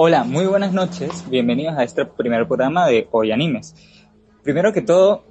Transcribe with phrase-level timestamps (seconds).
[0.00, 1.28] Hola, muy buenas noches.
[1.28, 3.74] Bienvenidos a este primer programa de Hoy Animes.
[4.44, 5.24] Primero que todo,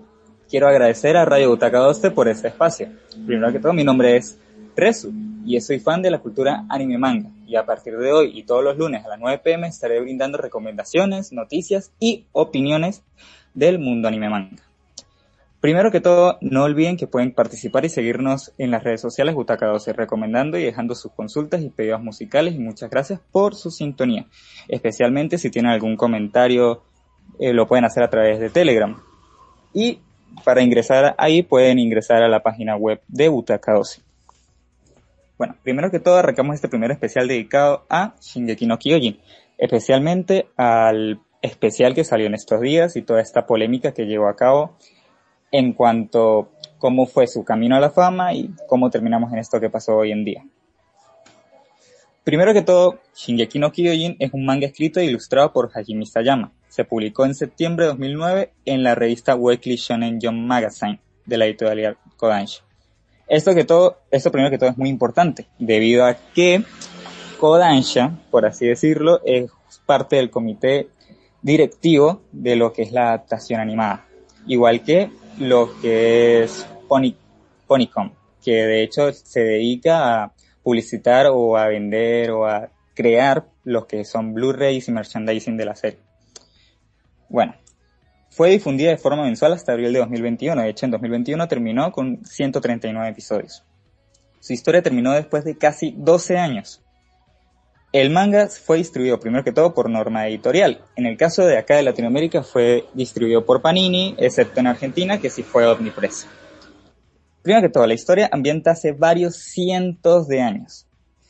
[0.50, 2.90] quiero agradecer a Radio Butaca 12 por este espacio.
[3.26, 4.38] Primero que todo, mi nombre es
[4.76, 5.14] Resu
[5.46, 7.30] y soy fan de la cultura anime manga.
[7.48, 10.38] Y a partir de hoy y todos los lunes a las 9 pm estaré brindando
[10.38, 13.04] recomendaciones, noticias y opiniones
[13.54, 14.67] del mundo anime manga.
[15.68, 19.66] Primero que todo, no olviden que pueden participar y seguirnos en las redes sociales Butaca
[19.66, 24.28] 12, recomendando y dejando sus consultas y pedidos musicales y muchas gracias por su sintonía.
[24.70, 26.84] Especialmente si tienen algún comentario,
[27.38, 28.96] eh, lo pueden hacer a través de Telegram.
[29.74, 30.00] Y
[30.46, 34.04] para ingresar ahí pueden ingresar a la página web de Butaca 12.
[35.38, 39.20] Bueno, primero que todo arrancamos este primer especial dedicado a Shingeki no Kyojin,
[39.58, 44.38] especialmente al especial que salió en estos días y toda esta polémica que llevó a
[44.38, 44.78] cabo
[45.52, 49.70] en cuanto cómo fue su camino a la fama y cómo terminamos en esto que
[49.70, 50.46] pasó hoy en día.
[52.24, 56.52] Primero que todo, Shingeki no Kyojin es un manga escrito e ilustrado por Hajime Sayama.
[56.68, 61.46] Se publicó en septiembre de 2009 en la revista Weekly Shonen Jump Magazine de la
[61.46, 62.64] editorial Kodansha.
[63.28, 66.64] Esto que todo, esto primero que todo es muy importante, debido a que
[67.40, 69.50] Kodansha, por así decirlo, es
[69.86, 70.90] parte del comité
[71.42, 74.06] directivo de lo que es la adaptación animada.
[74.48, 75.10] Igual que
[75.40, 77.16] lo que es Pony,
[77.68, 78.12] Ponycom,
[78.44, 84.04] que de hecho se dedica a publicitar o a vender o a crear los que
[84.06, 86.00] son Blu-rays y merchandising de la serie.
[87.30, 87.56] Bueno,
[88.30, 90.62] fue difundida de forma mensual hasta abril de 2021.
[90.62, 93.64] De hecho, en 2021 terminó con 139 episodios.
[94.40, 96.84] Su historia terminó después de casi 12 años.
[97.98, 100.82] El manga fue distribuido primero que todo por norma editorial.
[100.96, 105.32] En el caso de acá de Latinoamérica fue distribuido por Panini, excepto en Argentina, que
[105.32, 106.28] sí fue Omnipress.
[107.42, 110.86] Primero que todo, la historia ambienta hace varios cientos de años.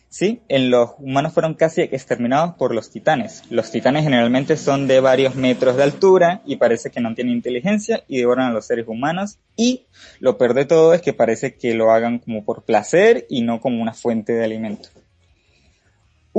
[0.10, 0.42] ¿Sí?
[0.50, 3.44] En los humanos fueron casi exterminados por los titanes.
[3.49, 8.04] Los titanes generalmente son de varios metros de altura y parece que no tienen inteligencia
[8.10, 9.39] y devoran a los seres humanos.
[9.55, 9.86] Y
[10.20, 13.61] lo peor de todo es que parece que lo hagan como por placer y no
[13.61, 14.89] como una fuente de alimento.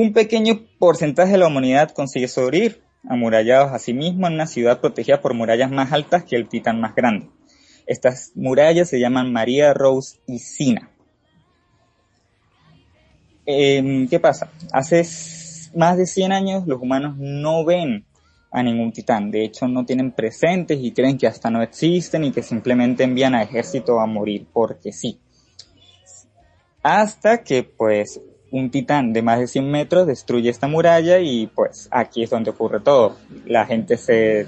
[0.01, 4.81] Un pequeño porcentaje de la humanidad consigue sobrevivir, amurallados a sí mismos en una ciudad
[4.81, 7.29] protegida por murallas más altas que el titán más grande.
[7.85, 10.89] Estas murallas se llaman María, Rose y Sina.
[13.45, 14.53] Eh, ¿Qué pasa?
[14.73, 15.05] Hace
[15.75, 18.05] más de 100 años los humanos no ven
[18.53, 19.33] a ningún titán.
[19.33, 23.35] De hecho, no tienen presentes y creen que hasta no existen y que simplemente envían
[23.35, 25.19] a ejército a morir porque sí.
[26.85, 28.21] Hasta que, pues,
[28.51, 32.51] un titán de más de 100 metros destruye esta muralla y pues aquí es donde
[32.51, 33.17] ocurre todo.
[33.47, 34.47] La gente se...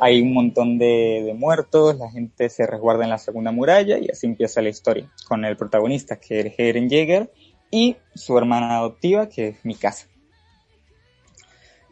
[0.00, 4.26] Hay un montón de, muertos, la gente se resguarda en la segunda muralla y así
[4.26, 7.30] empieza la historia con el protagonista que es Eren Jäger
[7.70, 10.08] y su hermana adoptiva que es Mikasa.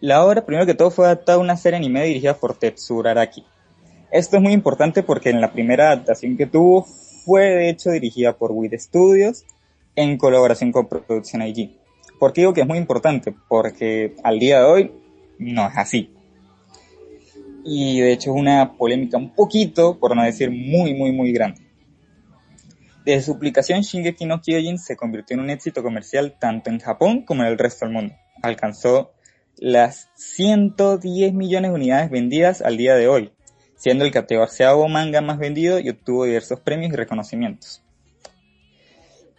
[0.00, 3.44] La obra, primero que todo, fue adaptada a una serie anime dirigida por Tetsuro Araki.
[4.10, 6.84] Esto es muy importante porque en la primera adaptación que tuvo
[7.24, 9.44] fue de hecho dirigida por WIT Studios
[9.96, 11.78] en colaboración con Producción IG.
[12.18, 13.34] ¿Por qué digo que es muy importante?
[13.48, 14.92] Porque al día de hoy
[15.38, 16.12] no es así.
[17.64, 21.62] Y de hecho es una polémica un poquito, por no decir muy, muy, muy grande.
[23.04, 27.22] Desde su publicación, Shingeki no Kyojin se convirtió en un éxito comercial tanto en Japón
[27.22, 28.14] como en el resto del mundo.
[28.42, 29.12] Alcanzó
[29.56, 33.32] las 110 millones de unidades vendidas al día de hoy,
[33.76, 37.82] siendo el catorceavo manga más vendido y obtuvo diversos premios y reconocimientos.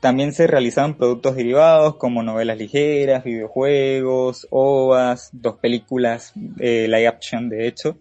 [0.02, 7.50] También se realizaron productos derivados como novelas ligeras, videojuegos, ovas, dos películas eh, live action
[7.50, 7.98] de hecho,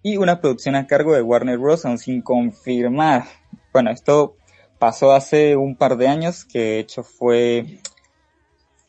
[0.00, 1.84] y una producción a cargo de Warner Bros.
[1.84, 3.24] aún sin confirmar.
[3.72, 4.36] Bueno, esto
[4.78, 7.80] pasó hace un par de años, que de hecho fue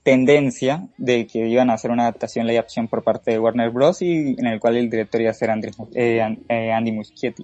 [0.03, 4.03] tendencia de que iban a hacer una adaptación live action por parte de Warner Bros.
[4.03, 7.43] y en el cual el director iba a ser Andrés, eh, eh, Andy Muschietti.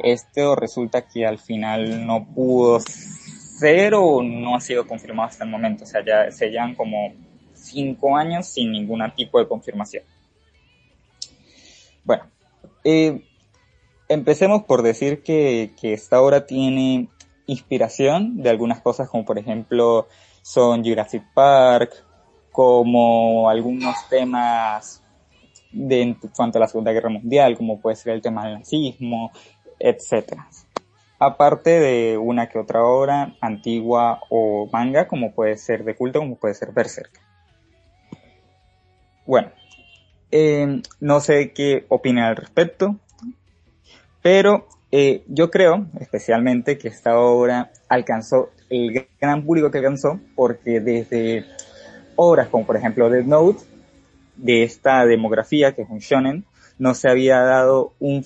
[0.00, 2.80] Esto resulta que al final no pudo
[3.60, 5.84] pero no ha sido confirmado hasta el momento.
[5.84, 7.14] O sea, ya se llevan como
[7.54, 10.04] cinco años sin ningún tipo de confirmación.
[12.04, 12.24] Bueno,
[12.84, 13.22] eh,
[14.08, 17.08] empecemos por decir que, que esta obra tiene
[17.46, 20.08] inspiración de algunas cosas como por ejemplo
[20.42, 21.92] son Jurassic Park,
[22.52, 25.02] como algunos temas
[25.72, 29.32] de cuanto a la Segunda Guerra Mundial, como puede ser el tema del nazismo,
[29.78, 30.48] etcétera
[31.18, 36.36] aparte de una que otra obra antigua o manga, como puede ser de culto, como
[36.36, 37.10] puede ser Berserk.
[39.26, 39.50] Bueno,
[40.30, 42.96] eh, no sé qué opinan al respecto,
[44.22, 50.80] pero eh, yo creo especialmente que esta obra alcanzó el gran público que alcanzó, porque
[50.80, 51.44] desde
[52.16, 53.64] obras como por ejemplo Death Note,
[54.36, 56.44] de esta demografía, que es un shonen,
[56.78, 58.24] no se había dado un,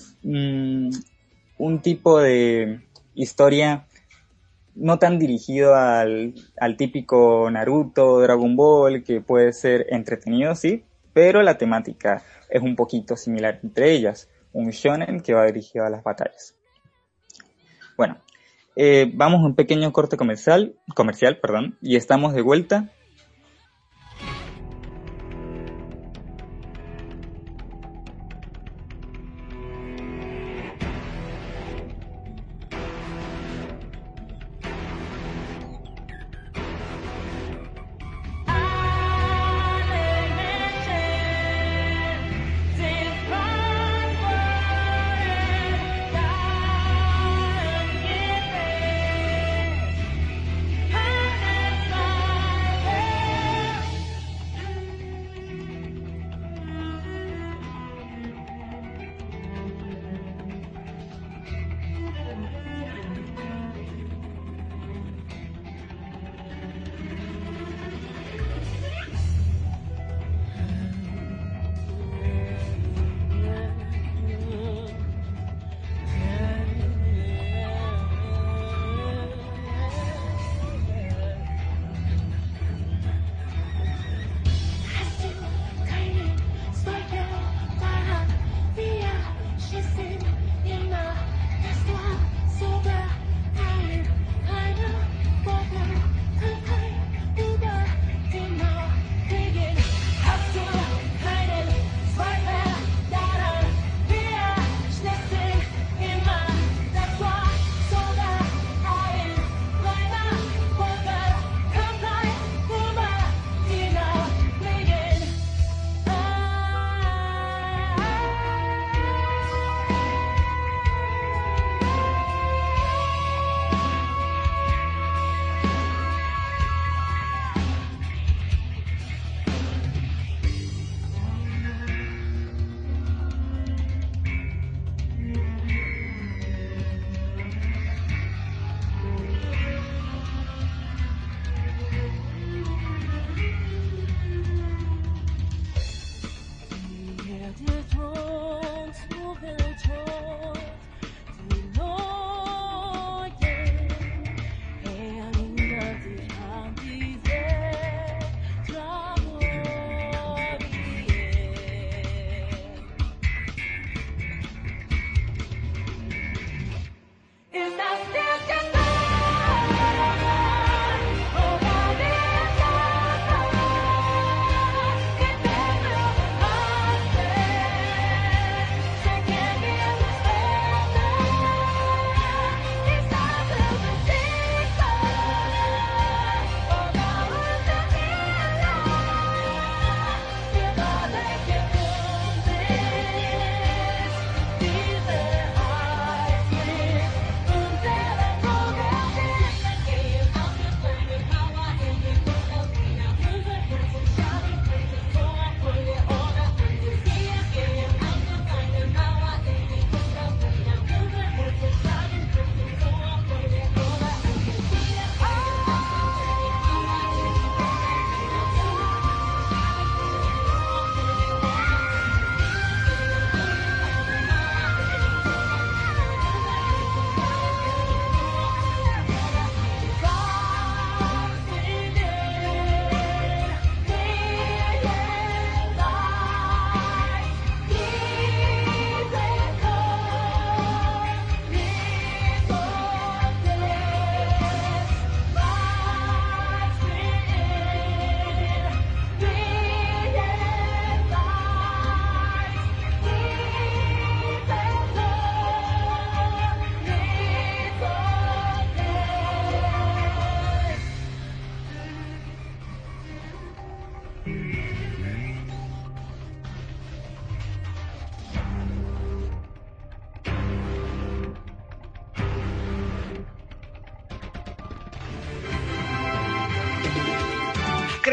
[1.61, 2.81] un, tipo de
[3.13, 3.87] historia
[4.75, 11.41] no tan dirigido al, al, típico Naruto, Dragon Ball, que puede ser entretenido, sí, pero
[11.43, 14.29] la temática es un poquito similar entre ellas.
[14.53, 16.57] Un shonen que va dirigido a las batallas.
[17.97, 18.17] Bueno,
[18.75, 22.89] eh, vamos a un pequeño corte comercial, comercial, perdón, y estamos de vuelta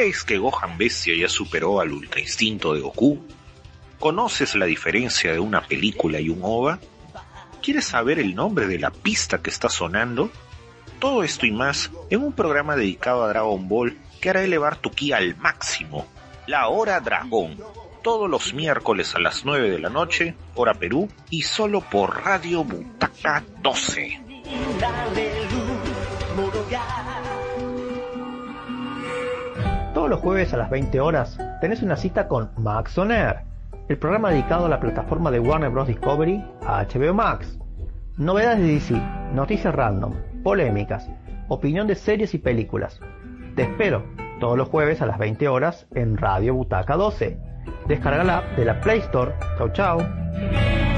[0.09, 3.27] ¿Crees que Gohan Bestia ya superó al Ultra Instinto de Goku?
[3.99, 6.79] ¿Conoces la diferencia de una película y un OVA?
[7.63, 10.31] ¿Quieres saber el nombre de la pista que está sonando?
[10.99, 14.91] Todo esto y más en un programa dedicado a Dragon Ball que hará elevar tu
[14.91, 16.07] ki al máximo.
[16.47, 17.59] La Hora Dragón,
[18.03, 22.65] todos los miércoles a las 9 de la noche, hora Perú, y solo por Radio
[22.65, 24.23] Butaca 12.
[30.09, 34.31] Todos los jueves a las 20 horas tenés una cita con Max On el programa
[34.31, 35.87] dedicado a la plataforma de Warner Bros.
[35.87, 37.59] Discovery HBO Max.
[38.17, 38.95] Novedades de DC,
[39.35, 41.11] noticias random, polémicas,
[41.49, 42.99] opinión de series y películas.
[43.55, 44.03] Te espero
[44.41, 47.39] todos los jueves a las 20 horas en Radio Butaca 12.
[47.87, 49.35] Descarga la app de la Play Store.
[49.59, 50.98] Chau chau.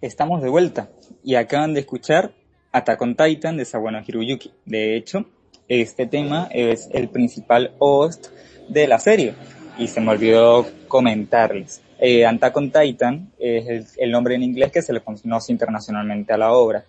[0.00, 0.90] Estamos de vuelta
[1.24, 2.30] y acaban de escuchar
[2.70, 4.52] Attack on Titan de Sawano Hiroyuki.
[4.64, 5.24] De hecho,
[5.66, 8.28] este tema es el principal host
[8.68, 9.34] de la serie
[9.76, 11.82] y se me olvidó comentarles.
[11.98, 16.38] Eh, Attack on Titan es el, nombre en inglés que se le conoce internacionalmente a
[16.38, 16.84] la obra.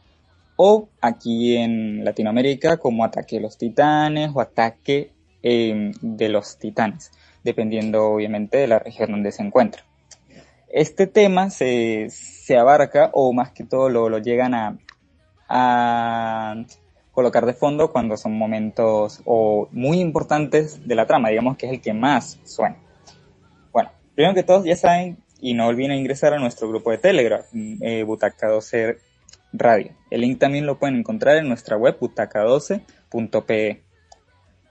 [0.56, 7.10] O aquí en Latinoamérica como Ataque de los Titanes o Ataque eh, de los Titanes,
[7.44, 9.89] dependiendo obviamente de la región donde se encuentra.
[10.70, 14.78] Este tema se, se abarca, o más que todo lo, lo llegan a,
[15.48, 16.56] a
[17.12, 21.74] colocar de fondo cuando son momentos o muy importantes de la trama, digamos que es
[21.74, 22.78] el que más suena.
[23.74, 27.42] Bueno, primero que todos ya saben y no olviden ingresar a nuestro grupo de Telegram,
[27.82, 29.00] eh, Butaca 12
[29.54, 29.92] Radio.
[30.12, 33.84] El link también lo pueden encontrar en nuestra web butaca12.pe.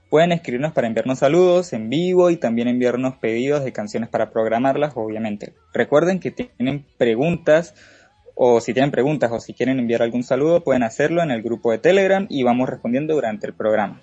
[0.09, 4.93] Pueden escribirnos para enviarnos saludos en vivo y también enviarnos pedidos de canciones para programarlas,
[4.95, 5.53] obviamente.
[5.71, 7.75] Recuerden que tienen preguntas
[8.33, 11.71] o si tienen preguntas o si quieren enviar algún saludo, pueden hacerlo en el grupo
[11.71, 14.01] de Telegram y vamos respondiendo durante el programa.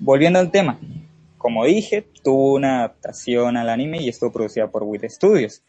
[0.00, 0.80] Volviendo al tema,
[1.38, 5.62] como dije, tuvo una adaptación al anime y estuvo producida por WIT Studios,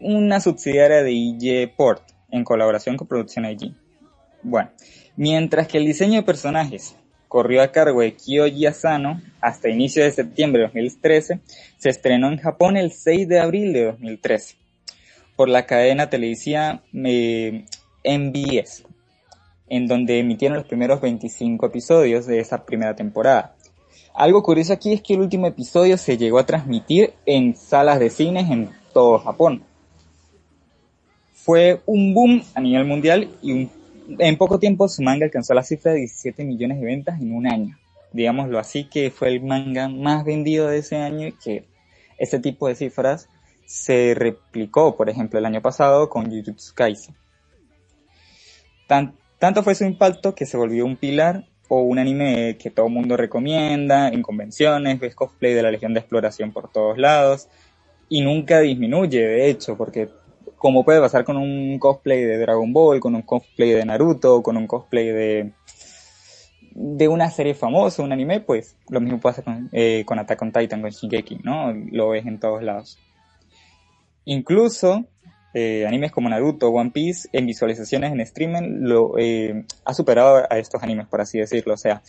[0.00, 3.72] una subsidiaria de IG Port, en colaboración con Producción IG.
[4.42, 4.70] Bueno,
[5.14, 6.96] mientras que el diseño de personajes
[7.36, 11.40] corrió a cargo de Kyoji Asano hasta inicio de septiembre de 2013,
[11.76, 14.56] se estrenó en Japón el 6 de abril de 2013
[15.36, 17.66] por la cadena televisiva eh,
[18.06, 18.84] MBS,
[19.68, 23.54] en donde emitieron los primeros 25 episodios de esa primera temporada.
[24.14, 28.08] Algo curioso aquí es que el último episodio se llegó a transmitir en salas de
[28.08, 29.62] cines en todo Japón.
[31.34, 33.75] Fue un boom a nivel mundial y un
[34.18, 37.46] en poco tiempo su manga alcanzó la cifra de 17 millones de ventas en un
[37.46, 37.78] año.
[38.12, 41.64] Digámoslo así, que fue el manga más vendido de ese año y que
[42.18, 43.28] ese tipo de cifras
[43.66, 47.14] se replicó, por ejemplo, el año pasado con Jujutsu Kaisen.
[49.38, 52.92] tanto fue su impacto que se volvió un pilar o un anime que todo el
[52.92, 57.48] mundo recomienda en convenciones, ves cosplay de la Legión de Exploración por todos lados
[58.08, 60.08] y nunca disminuye, de hecho, porque
[60.56, 64.56] como puede pasar con un cosplay de Dragon Ball, con un cosplay de Naruto, con
[64.56, 65.52] un cosplay de
[66.78, 70.52] de una serie famosa, un anime, pues lo mismo pasa con, eh, con Attack on
[70.52, 71.72] Titan, con Shingeki, ¿no?
[71.90, 72.98] Lo ves en todos lados.
[74.26, 75.06] Incluso
[75.54, 80.58] eh, animes como Naruto, One Piece, en visualizaciones en streaming, lo eh, ha superado a
[80.58, 81.72] estos animes, por así decirlo.
[81.72, 82.02] O sea,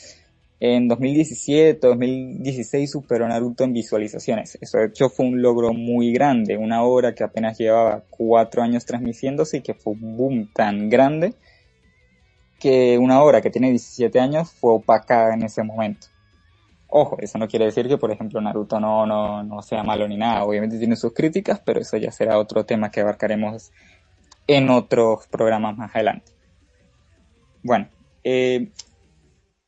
[0.59, 4.57] en 2017, 2016 superó Naruto en visualizaciones.
[4.59, 8.85] Eso de hecho fue un logro muy grande, una obra que apenas llevaba cuatro años
[8.85, 11.33] transmitiéndose y que fue un boom tan grande
[12.59, 16.07] que una obra que tiene 17 años fue opacada en ese momento.
[16.89, 20.17] Ojo, eso no quiere decir que, por ejemplo, Naruto no, no, no sea malo ni
[20.17, 20.43] nada.
[20.43, 23.71] Obviamente tiene sus críticas, pero eso ya será otro tema que abarcaremos
[24.47, 26.31] en otros programas más adelante.
[27.61, 27.89] Bueno,
[28.23, 28.71] eh,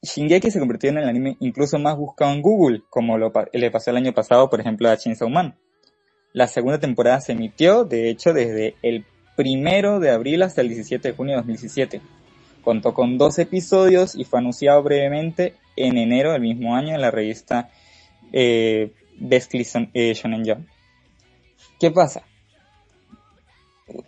[0.01, 3.91] Shingeki se convirtió en el anime incluso más buscado en Google, como lo, le pasó
[3.91, 5.57] el año pasado, por ejemplo, a Chainsaw Man.
[6.31, 11.09] La segunda temporada se emitió, de hecho, desde el primero de abril hasta el 17
[11.09, 12.01] de junio de 2017.
[12.63, 17.11] Contó con dos episodios y fue anunciado brevemente en enero del mismo año en la
[17.11, 17.69] revista
[18.31, 20.67] eh, Best eh, Shonen Jump.
[21.79, 22.23] ¿Qué pasa?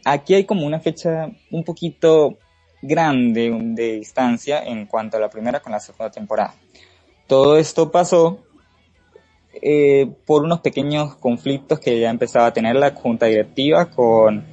[0.05, 2.37] Aquí hay como una fecha un poquito
[2.81, 6.55] grande de distancia en cuanto a la primera con la segunda temporada.
[7.27, 8.39] Todo esto pasó
[9.61, 14.43] eh, por unos pequeños conflictos que ya empezaba a tener la junta directiva con,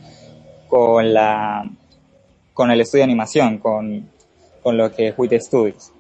[0.69, 1.69] con la
[2.53, 4.11] con el estudio de animación, con,
[4.65, 5.93] con lo que es WIT Studios.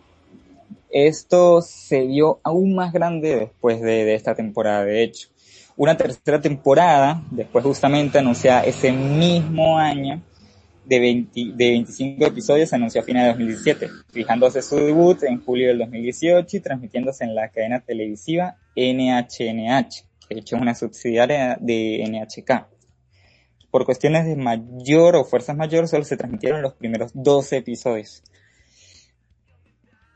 [0.90, 5.28] Esto se vio aún más grande después de, de esta temporada, de hecho.
[5.76, 10.20] Una tercera temporada, después justamente anunciada ese mismo año,
[10.88, 15.44] de, 20, de 25 episodios se anunció a finales de 2017, fijándose su debut en
[15.44, 21.58] julio del 2018 y transmitiéndose en la cadena televisiva NHNH, que de hecho una subsidiaria
[21.60, 22.68] de NHK.
[23.70, 28.22] por cuestiones de mayor o fuerzas mayores solo se transmitieron los primeros 12 episodios.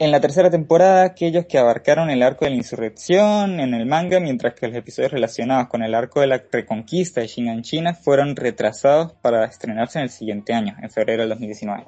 [0.02, 4.18] En la tercera temporada, aquellos que abarcaron el arco de la insurrección en el manga,
[4.18, 8.34] mientras que los episodios relacionados con el arco de la reconquista de Shingan China fueron
[8.34, 11.86] retrasados para estrenarse en el siguiente año, en febrero del 2019.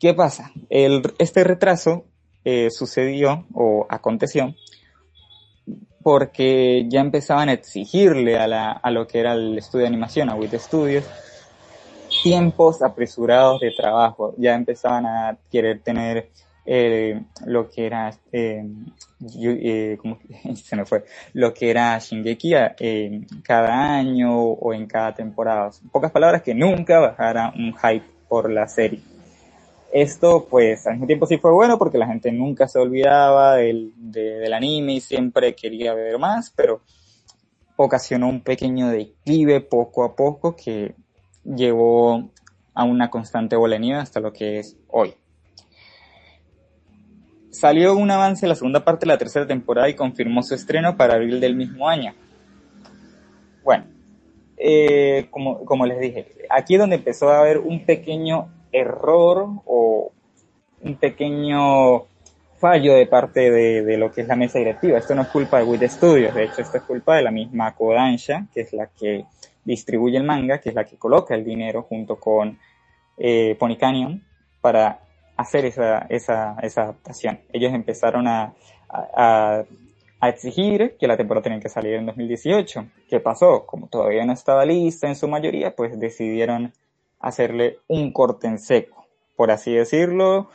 [0.00, 0.50] ¿Qué pasa?
[0.68, 2.04] este retraso
[2.44, 4.52] eh, sucedió o aconteció
[6.02, 10.30] porque ya empezaban a exigirle a, la, a lo que era el estudio de animación,
[10.30, 11.04] a WIT Studios,
[12.24, 14.34] tiempos apresurados de trabajo.
[14.36, 16.28] Ya empezaban a querer tener
[16.64, 18.64] eh, lo que era, eh,
[19.40, 19.98] eh
[20.54, 25.70] se me fue, lo que era Shingeki eh, cada año o en cada temporada.
[25.82, 29.00] En pocas palabras, que nunca bajara un hype por la serie.
[29.92, 33.92] Esto, pues, al mismo tiempo sí fue bueno porque la gente nunca se olvidaba del,
[33.96, 36.80] del anime y siempre quería ver más, pero
[37.76, 40.94] ocasionó un pequeño declive poco a poco que
[41.44, 42.30] llevó
[42.74, 45.14] a una constante bola hasta lo que es hoy.
[47.52, 50.96] Salió un avance en la segunda parte de la tercera temporada y confirmó su estreno
[50.96, 52.14] para abril del mismo año.
[53.62, 53.84] Bueno,
[54.56, 60.12] eh, como, como les dije, aquí es donde empezó a haber un pequeño error o
[60.82, 62.06] un pequeño
[62.58, 64.96] fallo de parte de, lo que es la mesa directiva.
[64.96, 67.74] Esto no es culpa de WIT Studios, de hecho esto es culpa de la misma
[67.74, 69.26] Kodansha, que es la que
[69.62, 72.58] distribuye el manga, que es la que coloca el dinero junto con
[73.18, 74.24] eh, Pony Canyon
[74.62, 75.00] para
[75.36, 77.40] hacer esa, esa, esa adaptación.
[77.52, 78.54] Ellos empezaron a,
[78.88, 79.64] a,
[80.20, 82.86] a, exigir que la temporada tenía que salir en 2018.
[83.08, 83.66] ¿Qué pasó?
[83.66, 86.72] Como todavía no estaba lista en su mayoría, pues decidieron
[87.20, 90.50] hacerle un corte en seco, por así decirlo,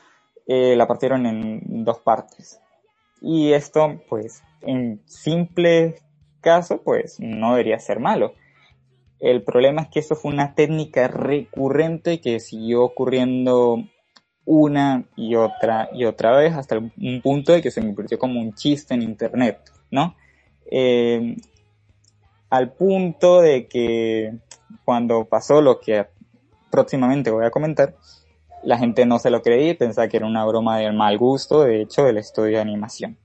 [0.47, 2.59] eh, la partieron en dos partes.
[3.21, 5.95] Y esto, pues, en simple
[6.41, 8.33] caso, pues, no debería ser malo.
[9.19, 13.83] El problema es que eso fue una técnica recurrente que siguió ocurriendo
[14.47, 18.39] una y otra y otra vez hasta un punto de que se me convirtió como
[18.39, 19.59] un chiste en internet,
[19.91, 20.15] ¿no?
[20.71, 21.35] Eh,
[22.49, 24.33] al punto de que
[24.85, 26.07] cuando pasó lo que
[26.71, 27.95] próximamente voy a comentar,
[28.63, 31.63] la gente no se lo creía y pensaba que era una broma de mal gusto,
[31.63, 33.17] de hecho, del estudio de animación.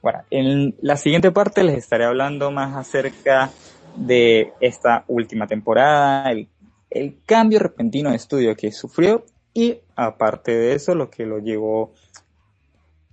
[0.00, 3.50] Bueno, en la siguiente parte les estaré hablando más acerca
[3.96, 6.48] de esta última temporada, el,
[6.90, 9.24] el cambio repentino de estudio que sufrió
[9.54, 11.92] y aparte de eso lo que lo llevó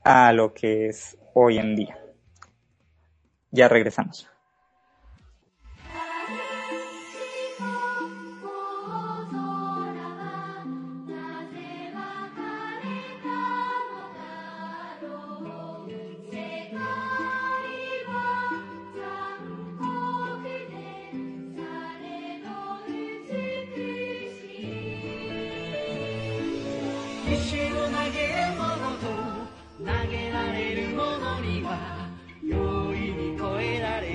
[0.04, 2.00] a lo que es hoy en día.
[3.52, 4.30] Ya regresamos.
[27.34, 29.08] 石を投げる者と
[29.80, 32.08] 投げられるものには
[32.44, 34.15] 容易に越えられる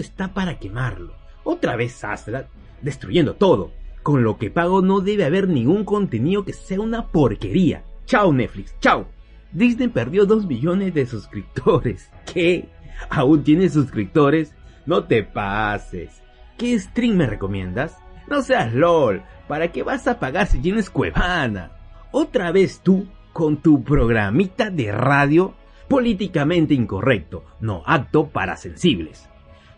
[0.00, 1.14] Está para quemarlo.
[1.44, 2.48] Otra vez Astra,
[2.82, 3.72] destruyendo todo.
[4.02, 7.84] Con lo que pago no debe haber ningún contenido que sea una porquería.
[8.04, 9.06] Chao Netflix, chao.
[9.52, 12.10] Disney perdió 2 millones de suscriptores.
[12.32, 12.68] ¿Qué?
[13.10, 14.54] ¿Aún tienes suscriptores?
[14.86, 16.22] No te pases.
[16.56, 17.96] ¿Qué stream me recomiendas?
[18.28, 19.22] No seas LOL.
[19.48, 21.72] ¿Para qué vas a pagar si tienes Cuevana?
[22.12, 25.54] Otra vez tú con tu programita de radio
[25.88, 29.28] políticamente incorrecto, no apto para sensibles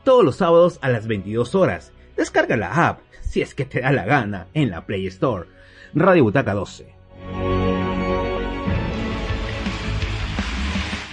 [0.09, 1.93] todos los sábados a las 22 horas.
[2.17, 5.45] Descarga la app, si es que te da la gana, en la Play Store.
[5.93, 6.87] Radio Butaca 12.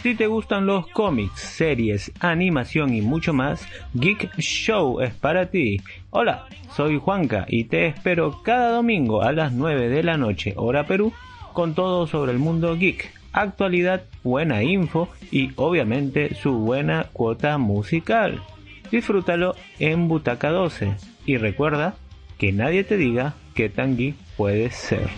[0.01, 5.81] Si te gustan los cómics, series, animación y mucho más, Geek Show es para ti.
[6.11, 10.87] Hola, soy Juanca y te espero cada domingo a las 9 de la noche, hora
[10.87, 11.11] Perú,
[11.51, 18.41] con todo sobre el mundo geek, actualidad, buena info y obviamente su buena cuota musical
[18.90, 21.94] Disfrútalo en Butaca 12 y recuerda
[22.38, 25.08] que nadie te diga qué tan geek puedes ser.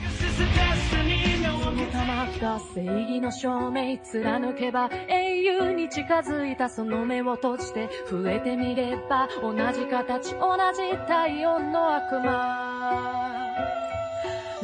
[2.42, 13.45] が正義の証明貫けば英雄に近づいたその目を閉じて増えてみれば同じ形同じ体温の悪魔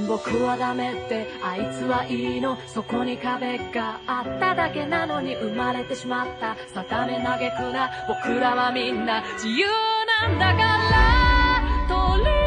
[0.07, 2.57] 僕はダメってあいつはいいの。
[2.67, 6.55] そこに壁があっただけなのに生まれてしまった。
[6.73, 7.89] 定め嘆くな。
[8.07, 9.67] 僕らはみんな自由
[10.21, 12.42] なんだから。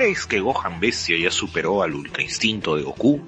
[0.00, 3.20] ¿Crees que Gohan Bestia ya superó al Ultra Instinto de Goku?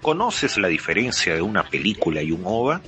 [0.00, 2.80] ¿Conoces la diferencia de una película y un OVA?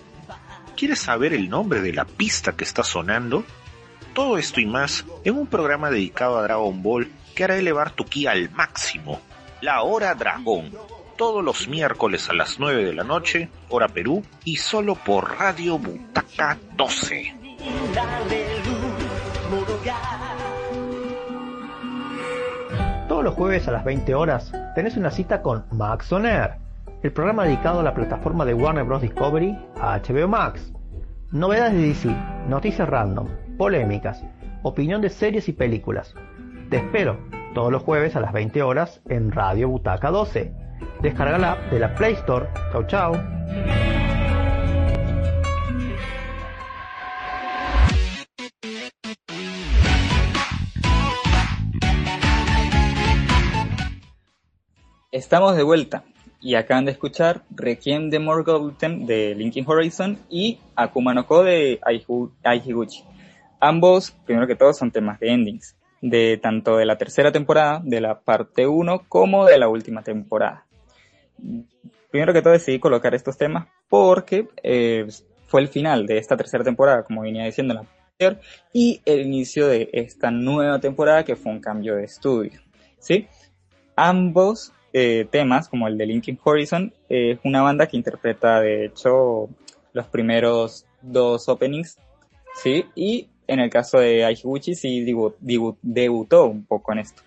[0.79, 3.44] ¿Quieres saber el nombre de la pista que está sonando?
[4.14, 8.07] Todo esto y más en un programa dedicado a Dragon Ball que hará elevar tu
[8.07, 9.20] ki al máximo.
[9.61, 10.72] La Hora Dragón.
[11.18, 15.77] Todos los miércoles a las 9 de la noche, hora Perú, y solo por Radio
[15.77, 17.35] Butaca 12.
[23.12, 27.44] Todos los jueves a las 20 horas tenés una cita con Max On el programa
[27.44, 29.03] dedicado a la plataforma de Warner Bros.
[29.03, 30.72] Discovery HBO Max.
[31.31, 32.16] Novedades de DC,
[32.48, 34.25] noticias random, polémicas,
[34.62, 36.14] opinión de series y películas.
[36.70, 37.18] Te espero
[37.55, 40.51] todos los jueves a las 20 horas en Radio Butaca 12.
[41.03, 42.48] Descarga la de la Play Store.
[42.72, 43.12] Chau chau.
[55.12, 56.05] Estamos de vuelta
[56.40, 61.79] y acaban de escuchar Requiem de Morgulten de Linkin Horizon y Akuma no Ko de
[62.42, 63.05] Aihiguchi.
[63.61, 68.01] Ambos, primero que todo, son temas de endings, de tanto de la tercera temporada, de
[68.01, 70.64] la parte 1, como de la última temporada.
[72.11, 75.07] Primero que todo decidí colocar estos temas porque eh,
[75.46, 78.40] fue el final de esta tercera temporada, como venía diciendo en la anterior,
[78.72, 82.62] y el inicio de esta nueva temporada que fue un cambio de estudio.
[82.98, 83.29] ¿sí?
[83.94, 88.87] Ambos eh, temas, como el de Linkin Horizon, eh, es una banda que interpreta de
[88.87, 89.48] hecho
[89.92, 91.98] los primeros dos openings,
[92.62, 92.87] ¿sí?
[92.94, 95.05] Y en el caso de Aihiguchi sí
[95.83, 97.22] debutó un poco en esto.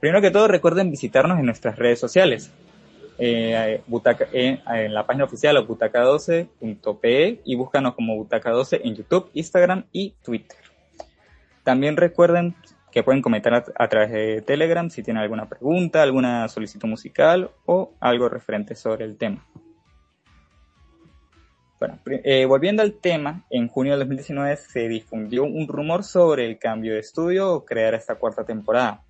[0.00, 2.50] Primero que todo recuerden visitarnos en nuestras redes sociales.
[3.18, 9.30] Eh, Butaca- eh, en la página oficial o butaca12.pe y búscanos como Butaca12 en YouTube,
[9.34, 10.58] Instagram y Twitter.
[11.62, 12.56] También recuerden
[12.92, 17.94] que pueden comentar a, través de Telegram si tienen alguna pregunta, alguna solicitud musical o
[17.98, 19.44] algo referente sobre el tema.
[21.80, 26.58] Bueno, eh, volviendo al tema, en junio del 2019 se difundió un rumor sobre el
[26.58, 29.02] cambio de estudio o crear esta cuarta temporada.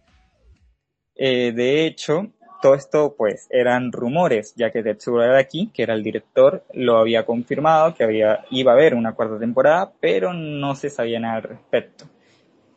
[1.14, 6.02] Eh, de hecho, todo esto pues eran rumores, ya que Tetsuo Araki, que era el
[6.02, 10.88] director, lo había confirmado que había, iba a haber una cuarta temporada, pero no se
[10.88, 12.06] sabía nada al respecto.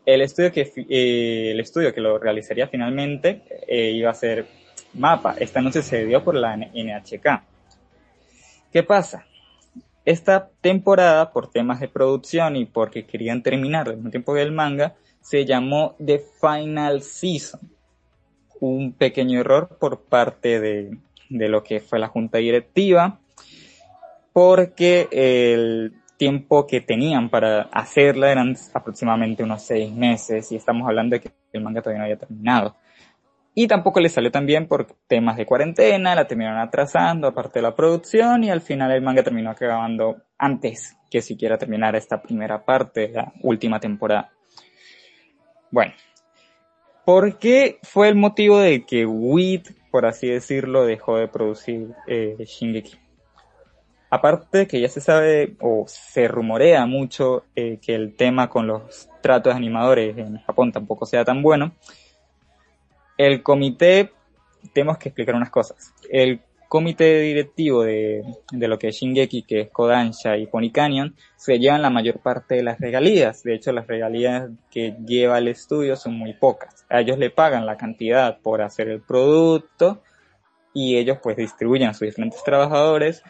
[0.05, 4.45] El estudio que, eh, el estudio que lo realizaría finalmente eh, iba a ser
[4.93, 5.35] Mapa.
[5.39, 7.43] Esta no se dio por la NHK.
[8.71, 9.25] ¿Qué pasa?
[10.05, 14.51] Esta temporada, por temas de producción y porque querían terminar al mismo tiempo que el
[14.51, 17.59] manga, se llamó The Final Season.
[18.59, 20.97] Un pequeño error por parte de,
[21.29, 23.19] de lo que fue la junta directiva,
[24.31, 31.15] porque el tiempo que tenían para hacerla eran aproximadamente unos seis meses y estamos hablando
[31.15, 32.75] de que el manga todavía no había terminado.
[33.57, 37.63] Y tampoco le salió tan bien por temas de cuarentena, la terminaron atrasando, aparte de
[37.63, 42.65] la producción, y al final el manga terminó acabando antes que siquiera terminar esta primera
[42.65, 44.29] parte, la última temporada.
[45.71, 45.93] Bueno,
[47.05, 52.35] ¿por qué fue el motivo de que WIT, por así decirlo, dejó de producir eh,
[52.39, 53.04] Shingeki?
[54.09, 59.09] Aparte que ya se sabe o se rumorea mucho eh, que el tema con los
[59.21, 61.73] tratos de animadores en Japón tampoco sea tan bueno,
[63.17, 64.11] el comité,
[64.73, 65.93] tenemos que explicar unas cosas.
[66.09, 71.15] El comité directivo de, de, lo que es Shingeki, que es Kodansha y Pony Canyon,
[71.35, 73.43] se llevan la mayor parte de las regalías.
[73.43, 76.85] De hecho, las regalías que lleva el estudio son muy pocas.
[76.89, 80.01] A ellos le pagan la cantidad por hacer el producto
[80.73, 83.23] y ellos pues distribuyen a sus diferentes trabajadores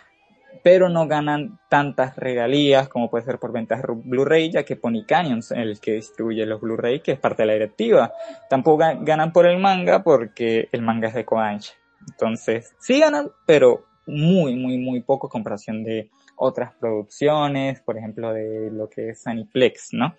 [0.64, 5.40] pero no ganan tantas regalías como puede ser por ventas Blu-ray, ya que Pony Canyon
[5.40, 8.14] es el que distribuye los Blu-ray, que es parte de la directiva.
[8.50, 11.74] Tampoco ganan por el manga porque el manga es de Kodansha.
[12.08, 18.70] Entonces, sí ganan, pero muy, muy, muy poco comparación de otras producciones, por ejemplo, de
[18.72, 20.16] lo que es Aniplex, ¿no?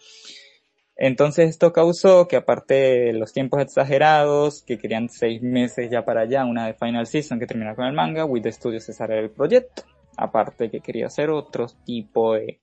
[0.99, 6.23] Entonces esto causó que aparte de los tiempos exagerados, que querían seis meses ya para
[6.23, 9.31] allá, una de Final Season que termina con el manga, With Studios se sale el
[9.31, 9.83] proyecto
[10.17, 12.61] aparte que quería hacer otro tipo de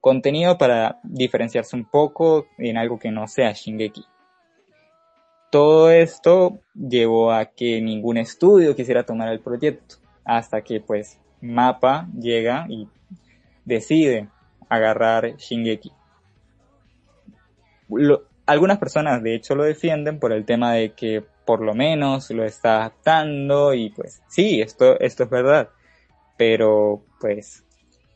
[0.00, 4.04] contenido para diferenciarse un poco en algo que no sea Shingeki.
[5.50, 12.08] Todo esto llevó a que ningún estudio quisiera tomar el proyecto, hasta que pues Mapa
[12.18, 12.88] llega y
[13.64, 14.28] decide
[14.68, 15.92] agarrar Shingeki.
[18.46, 22.44] algunas personas de hecho lo defienden por el tema de que por lo menos lo
[22.44, 25.68] está adaptando y pues sí, esto, esto es verdad
[26.36, 27.64] pero pues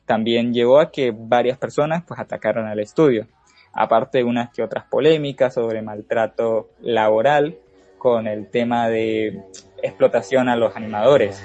[0.06, 3.26] también llevó a que varias personas pues atacaron al estudio,
[3.72, 7.58] aparte de unas que otras polémicas sobre maltrato laboral
[7.98, 9.42] con el tema de
[9.82, 11.42] explotación a los animadores,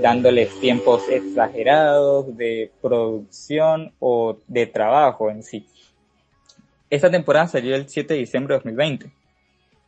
[0.00, 5.66] dándoles tiempos exagerados de producción o de trabajo en sí.
[6.88, 9.19] Esta temporada salió el 7 de diciembre de 2020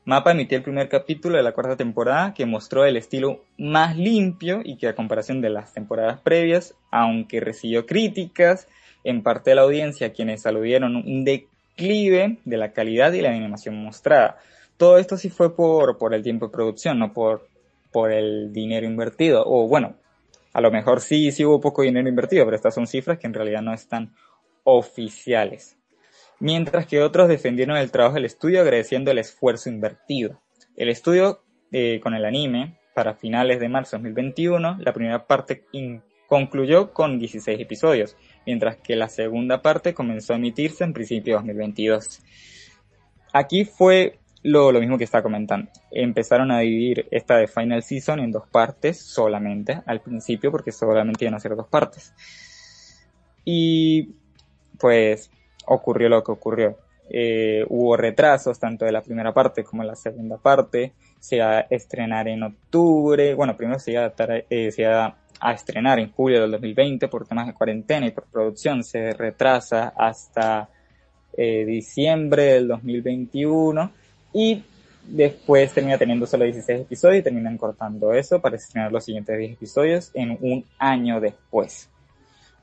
[0.05, 4.61] Mapa emitió el primer capítulo de la cuarta temporada que mostró el estilo más limpio
[4.65, 8.67] y que a comparación de las temporadas previas, aunque recibió críticas
[9.05, 13.77] en parte de la audiencia quienes aludieron un declive de la calidad y la animación
[13.77, 14.39] mostrada.
[14.77, 17.47] Todo esto sí fue por, por el tiempo de producción, no por,
[17.93, 19.45] por el dinero invertido.
[19.47, 19.95] O bueno,
[20.53, 23.35] a lo mejor sí, sí hubo poco dinero invertido, pero estas son cifras que en
[23.35, 24.13] realidad no están
[24.65, 25.77] oficiales
[26.43, 30.43] mientras que otros defendieron el trabajo del estudio agradeciendo el esfuerzo invertido.
[30.77, 35.65] El estudio eh, con el anime, para finales de marzo de 2021, la primera parte
[36.27, 41.39] concluyó con 16 episodios, mientras que la segunda parte comenzó a emitirse en principio de
[41.39, 42.21] 2022.
[43.33, 45.71] Aquí fue lo, lo mismo que estaba comentando.
[45.93, 51.25] Empezaron a dividir esta de Final Season en dos partes solamente, al principio, porque solamente
[51.25, 52.13] iban a ser dos partes.
[53.45, 54.17] Y
[54.81, 55.31] pues
[55.67, 56.77] ocurrió lo que ocurrió.
[57.15, 60.93] Eh, hubo retrasos tanto de la primera parte como de la segunda parte.
[61.21, 63.35] Se iba a estrenar en octubre.
[63.35, 64.13] Bueno, primero se iba a,
[64.49, 64.71] eh,
[65.53, 68.83] estrenar en julio del 2020 por temas de cuarentena y por producción.
[68.83, 70.69] Se retrasa hasta
[71.37, 73.91] eh, diciembre del 2021
[74.33, 74.63] y
[75.07, 79.53] después termina teniendo solo 16 episodios y terminan cortando eso para estrenar los siguientes 10
[79.53, 81.91] episodios en un año después.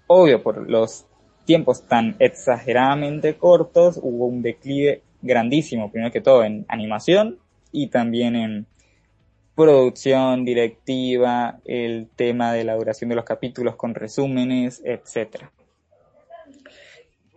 [0.08, 1.06] Obvio, por los
[1.46, 7.40] tiempos tan exageradamente cortos, hubo un declive grandísimo, primero que todo en animación
[7.72, 8.68] y también en
[9.56, 15.48] producción directiva, el tema de la duración de los capítulos con resúmenes, etc.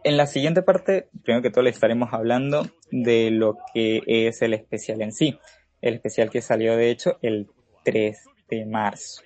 [0.05, 4.55] En la siguiente parte, primero que todo, le estaremos hablando de lo que es el
[4.55, 5.39] especial en sí.
[5.81, 7.49] El especial que salió, de hecho, el
[7.85, 8.17] 3
[8.49, 9.23] de marzo.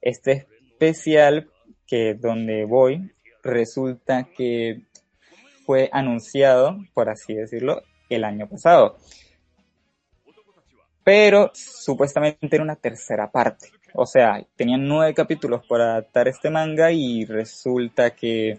[0.00, 1.50] Este especial
[1.86, 3.12] que donde voy
[3.46, 4.82] resulta que
[5.64, 8.96] fue anunciado, por así decirlo, el año pasado.
[11.02, 13.70] Pero supuestamente era una tercera parte.
[13.94, 18.58] O sea, tenían nueve capítulos para adaptar este manga y resulta que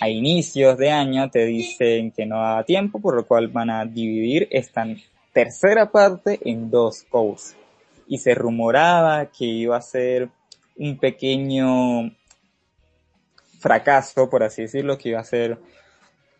[0.00, 3.84] a inicios de año te dicen que no da tiempo, por lo cual van a
[3.84, 4.86] dividir esta
[5.32, 7.54] tercera parte en dos cows.
[8.06, 10.28] Y se rumoraba que iba a ser
[10.76, 12.14] un pequeño
[13.62, 15.58] fracaso, por así decirlo, que iba a ser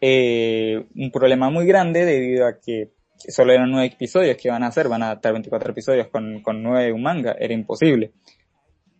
[0.01, 4.67] eh, un problema muy grande debido a que solo eran nueve episodios que iban a
[4.67, 8.13] hacer, van a adaptar 24 episodios con, con nueve de un manga, era imposible.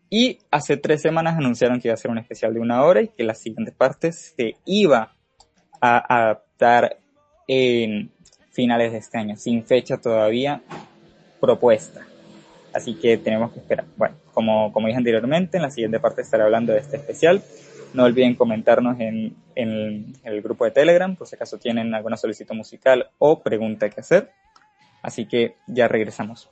[0.09, 3.09] Y hace tres semanas anunciaron que iba a ser un especial de una hora y
[3.09, 5.15] que la siguiente parte se iba
[5.81, 6.99] a adaptar
[7.49, 8.13] en
[8.51, 10.63] finales de este año, sin fecha todavía
[11.41, 12.07] propuesta.
[12.73, 13.87] Así que tenemos que esperar.
[13.97, 17.43] Bueno, como, como dije anteriormente, en la siguiente parte estaré hablando de este especial.
[17.95, 23.11] No olviden comentarnos en, el grupo de Telegram, por si acaso tienen alguna solicitud musical
[23.19, 24.31] o pregunta que hacer.
[25.03, 26.49] Así que ya regresamos.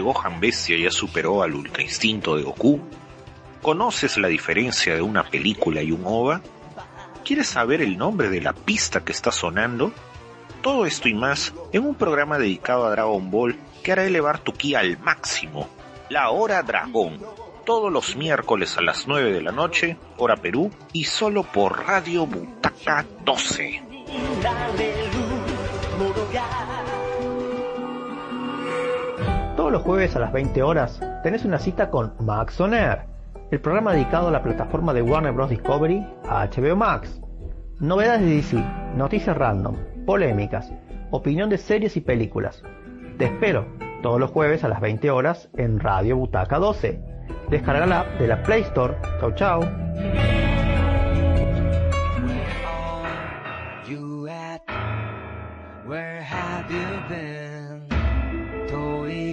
[0.00, 2.80] Gohan Bestia ya superó al Ultra Instinto de Goku?
[3.62, 6.42] ¿Conoces la diferencia de una película y un OVA?
[7.24, 9.92] ¿Quieres saber el nombre de la pista que está sonando?
[10.62, 14.52] Todo esto y más en un programa dedicado a Dragon Ball que hará elevar tu
[14.52, 15.68] ki al máximo.
[16.10, 17.20] La Hora Dragón.
[17.64, 22.26] Todos los miércoles a las 9 de la noche, hora Perú, y solo por Radio
[22.26, 23.82] Butaca 12.
[29.56, 33.02] Todos los jueves a las 20 horas tenés una cita con Max On Air,
[33.52, 35.48] el programa dedicado a la plataforma de Warner Bros.
[35.48, 37.20] Discovery HBO Max.
[37.78, 38.64] Novedades de DC,
[38.96, 40.72] noticias random, polémicas,
[41.12, 42.64] opinión de series y películas.
[43.16, 43.66] Te espero
[44.02, 47.00] todos los jueves a las 20 horas en Radio Butaca 12.
[47.48, 48.96] Descarga la de la Play Store.
[49.20, 49.60] Chau chau.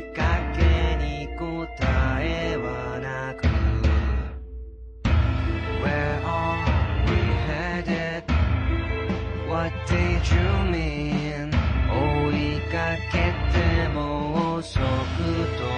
[0.02, 1.46] 問いかけに答
[2.20, 3.46] えはなく
[5.84, 6.66] Where are
[7.06, 7.12] we
[7.48, 8.24] headed?
[9.48, 11.52] What did you mean?
[11.92, 14.84] 追いかけても遅く
[15.60, 15.71] と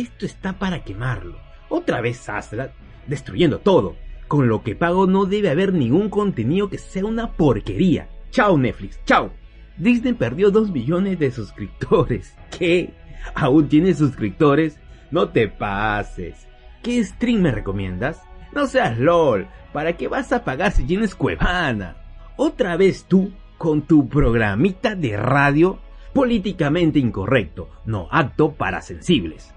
[0.00, 1.36] Esto está para quemarlo.
[1.68, 2.72] Otra vez Astra,
[3.06, 3.96] destruyendo todo.
[4.28, 8.08] Con lo que pago no debe haber ningún contenido que sea una porquería.
[8.30, 9.30] Chao Netflix, chao.
[9.76, 12.34] Disney perdió 2 millones de suscriptores.
[12.58, 12.94] ¿Qué?
[13.34, 14.80] ¿Aún tienes suscriptores?
[15.10, 16.48] No te pases.
[16.82, 18.22] ¿Qué stream me recomiendas?
[18.54, 19.48] No seas LOL.
[19.74, 21.96] ¿Para qué vas a pagar si tienes Cuevana?
[22.36, 23.34] Otra vez tú.
[23.58, 25.78] con tu programita de radio
[26.14, 29.52] políticamente incorrecto, no apto para sensibles.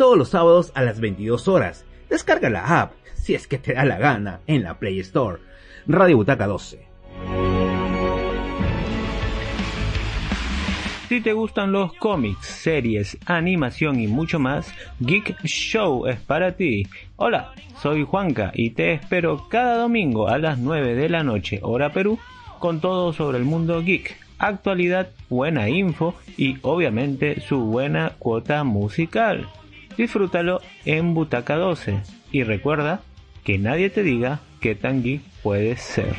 [0.00, 1.84] Todos los sábados a las 22 horas.
[2.08, 5.40] Descarga la app, si es que te da la gana, en la Play Store.
[5.86, 6.88] Radio Butaca 12.
[11.06, 16.86] Si te gustan los cómics, series, animación y mucho más, Geek Show es para ti.
[17.16, 21.92] Hola, soy Juanca y te espero cada domingo a las 9 de la noche, hora
[21.92, 22.18] Perú,
[22.58, 29.46] con todo sobre el mundo geek, actualidad, buena info y obviamente su buena cuota musical.
[30.00, 32.00] Disfrútalo en Butaca 12
[32.32, 33.02] y recuerda
[33.44, 36.14] que nadie te diga qué tan geek puedes ser.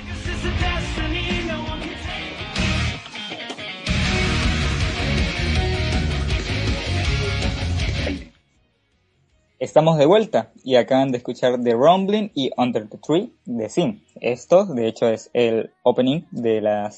[9.58, 14.02] Estamos de vuelta y acaban de escuchar The Rumbling y Under the Tree de Sim.
[14.20, 16.92] Esto, de hecho, es el opening de la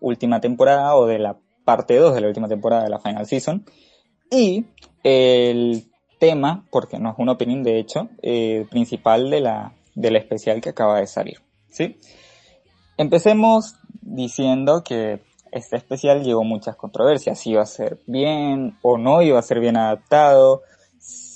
[0.00, 1.36] última temporada o de la
[1.66, 3.62] parte 2 de la última temporada de la Final Season.
[4.30, 4.64] Y
[5.02, 5.89] el
[6.20, 10.68] tema, porque no es un opening de hecho, eh, principal de la, del especial que
[10.68, 11.40] acaba de salir.
[11.70, 11.98] ¿sí?
[12.96, 17.40] Empecemos diciendo que este especial llevó muchas controversias.
[17.40, 20.62] Si iba a ser bien o no iba a ser bien adaptado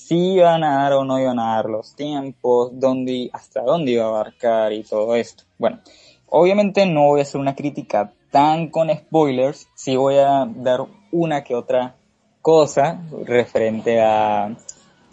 [0.05, 4.05] si iban a dar o no iban a dar los tiempos, dónde, hasta dónde iba
[4.05, 5.45] a abarcar y todo esto.
[5.59, 5.81] Bueno,
[6.27, 10.81] obviamente no voy a hacer una crítica tan con spoilers, sí voy a dar
[11.11, 11.97] una que otra
[12.43, 14.55] cosa referente a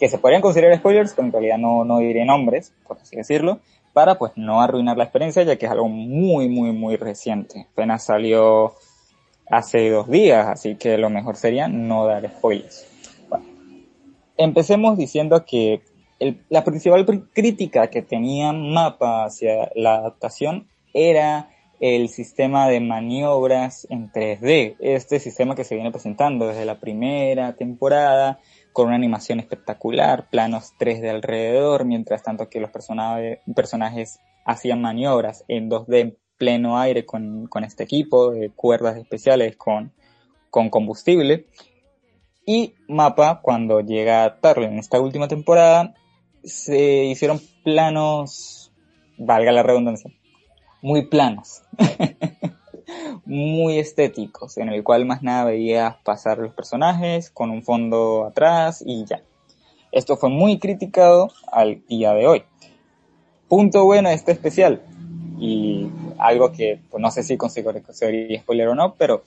[0.02, 3.60] que se podrían considerar spoilers, pero en realidad no, no diré nombres, por así decirlo,
[3.92, 7.68] para pues no arruinar la experiencia, ya que es algo muy, muy, muy reciente.
[7.72, 8.72] Apenas salió
[9.48, 12.84] hace dos días, así que lo mejor sería no dar spoilers.
[14.36, 15.82] Empecemos diciendo que
[16.48, 21.48] la principal crítica que tenía Mapa hacia la adaptación era
[21.78, 27.54] el sistema de maniobras en 3D, este sistema que se viene presentando desde la primera
[27.54, 28.40] temporada,
[28.72, 35.70] con una animación espectacular, planos 3D alrededor, mientras tanto que los personajes hacían maniobras en
[35.70, 39.92] 2D en pleno aire con, este equipo de cuerdas especiales con,
[40.50, 41.46] combustible.
[42.44, 45.94] Y Mapa, cuando llega a en esta última temporada,
[46.42, 48.72] se hicieron planos,
[49.18, 50.10] valga la redundancia,
[50.82, 51.62] muy planos,
[53.32, 58.84] muy estéticos, en el cual más nada veías pasar los personajes con un fondo atrás
[58.84, 59.22] y ya.
[59.90, 62.44] Esto fue muy criticado al día de hoy.
[63.48, 64.82] Punto bueno de este especial,
[65.38, 69.22] y algo que pues, no sé si consigo spoiler o no, pero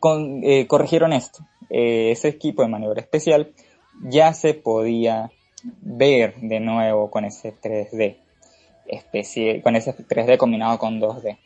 [0.00, 1.46] con, eh, corrigieron esto.
[1.70, 3.52] Eh, ese equipo de maniobra especial
[4.02, 5.30] ya se podía
[5.80, 8.16] ver de nuevo con ese 3D,
[8.86, 11.38] especie, con ese 3D combinado con 2D.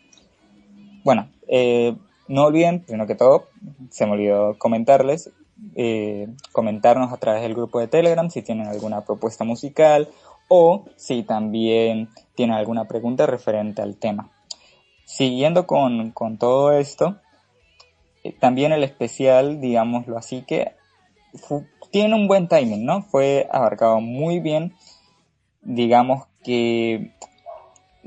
[1.08, 1.96] Bueno, eh,
[2.28, 3.48] no olviden, primero que todo,
[3.88, 5.30] se me olvidó comentarles,
[5.74, 10.10] eh, comentarnos a través del grupo de Telegram si tienen alguna propuesta musical
[10.48, 14.30] o si también tienen alguna pregunta referente al tema.
[15.06, 17.16] Siguiendo con, con todo esto,
[18.22, 20.72] eh, también el especial, digámoslo así, que
[21.90, 23.00] tiene un buen timing, ¿no?
[23.00, 24.74] Fue abarcado muy bien.
[25.62, 27.14] Digamos que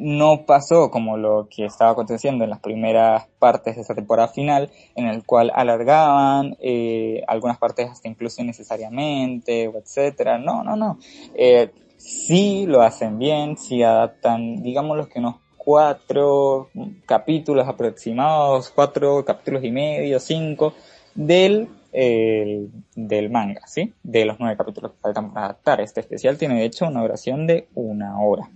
[0.02, 4.72] no pasó como lo que estaba aconteciendo en las primeras partes de esa temporada final,
[4.96, 10.40] en el cual alargaban eh, algunas partes hasta incluso innecesariamente, etcétera.
[10.40, 10.98] No, no, no.
[11.36, 16.70] Eh, sí lo hacen bien, sí adaptan, digamos, los que nos cuatro
[17.06, 20.74] capítulos aproximados, cuatro capítulos y medio, cinco,
[21.14, 23.94] del, del manga, ¿sí?
[24.02, 25.80] De los nueve capítulos que faltan para adaptar.
[25.82, 28.50] Este especial tiene de hecho una duración de una hora.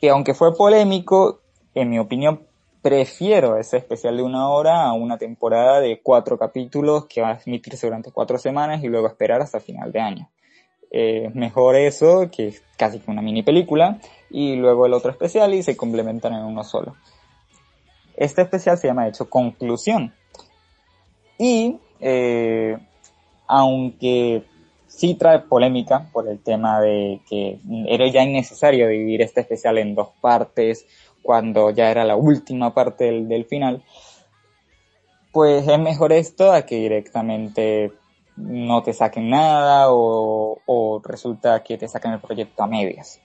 [0.00, 1.40] Que aunque fue polémico,
[1.74, 2.42] en mi opinión,
[2.82, 7.40] prefiero ese especial de una hora a una temporada de cuatro capítulos que va a
[7.44, 10.30] emitirse durante cuatro semanas y luego esperar hasta final de año.
[10.90, 13.98] Eh, mejor eso que casi que una mini película
[14.30, 16.94] y luego el otro especial y se complementan en uno solo.
[18.16, 20.14] Este especial se llama hecho Conclusión.
[21.38, 22.78] Y eh,
[23.46, 24.44] aunque
[24.96, 29.94] sí trae polémica por el tema de que era ya innecesario dividir este especial en
[29.94, 30.86] dos partes
[31.22, 33.84] cuando ya era la última parte del, del final,
[35.32, 37.92] pues es mejor esto a que directamente
[38.36, 43.20] no te saquen nada o, o resulta que te sacan el proyecto a medias.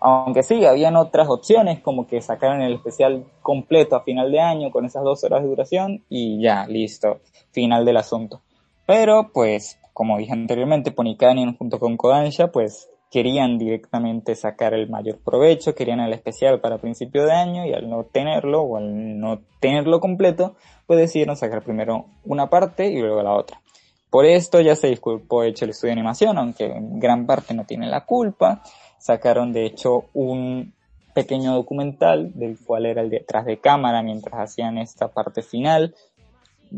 [0.00, 4.70] Aunque sí, habían otras opciones como que sacaran el especial completo a final de año
[4.70, 8.40] con esas dos horas de duración y ya, listo, final del asunto.
[8.86, 15.18] Pero pues, como dije anteriormente, Ponikanin junto con Kodansha pues querían directamente sacar el mayor
[15.18, 19.42] provecho, querían el especial para principio de año y al no tenerlo o al no
[19.60, 23.60] tenerlo completo, pues decidieron sacar primero una parte y luego la otra.
[24.08, 27.66] Por esto ya se disculpó hecho el estudio de animación, aunque en gran parte no
[27.66, 28.62] tiene la culpa.
[28.98, 30.72] Sacaron de hecho un
[31.12, 35.94] pequeño documental del cual era el detrás de cámara mientras hacían esta parte final,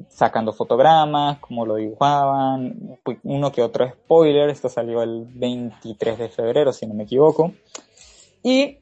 [0.08, 6.72] sacando fotogramas, cómo lo dibujaban, uno que otro spoiler, esto salió el 23 de febrero
[6.72, 7.52] si no me equivoco.
[8.42, 8.78] Y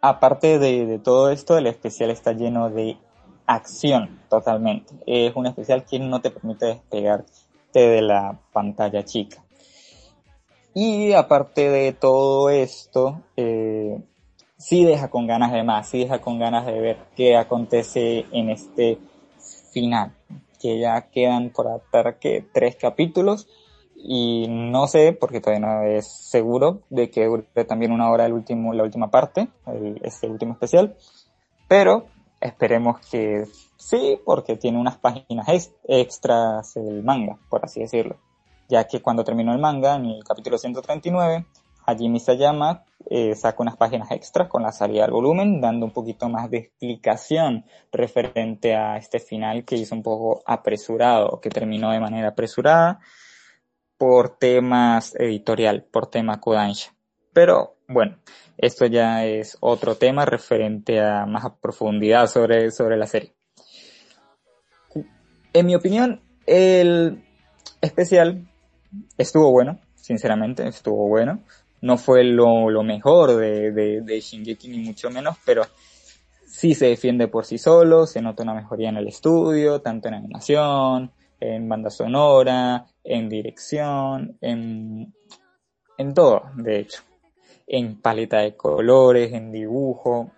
[0.00, 2.96] aparte de, de todo esto, el especial está lleno de
[3.46, 4.94] acción totalmente.
[5.06, 7.32] Es un especial que no te permite despegarte
[7.72, 9.42] de la pantalla chica.
[10.74, 14.00] Y aparte de todo esto, eh,
[14.58, 18.50] sí deja con ganas de más, sí deja con ganas de ver qué acontece en
[18.50, 18.98] este
[19.72, 20.12] final,
[20.60, 23.48] que ya quedan por atar que tres capítulos
[23.96, 28.32] y no sé, porque todavía no es seguro de que dure también una hora el
[28.32, 30.96] último, la última parte, el, este último especial,
[31.68, 32.06] pero
[32.40, 33.44] esperemos que
[33.76, 38.16] sí, porque tiene unas páginas extras el manga, por así decirlo
[38.68, 41.46] ya que cuando terminó el manga, en el capítulo 139,
[41.88, 46.28] Hajime Sayama eh, saca unas páginas extras con la salida del volumen, dando un poquito
[46.28, 52.00] más de explicación referente a este final que hizo un poco apresurado, que terminó de
[52.00, 53.00] manera apresurada
[53.96, 56.92] por temas editorial, por tema Kodansha.
[57.32, 58.18] Pero bueno,
[58.58, 63.32] esto ya es otro tema referente a más profundidad sobre, sobre la serie.
[65.54, 67.24] En mi opinión, el
[67.80, 68.46] especial
[69.16, 71.42] estuvo bueno, sinceramente, estuvo bueno.
[71.80, 75.64] No fue lo, lo mejor de, de, de Shingeki ni mucho menos, pero
[76.46, 80.14] sí se defiende por sí solo, se nota una mejoría en el estudio, tanto en
[80.14, 85.14] animación, en banda sonora, en dirección, en,
[85.96, 87.02] en todo, de hecho.
[87.66, 90.30] En paleta de colores, en dibujo,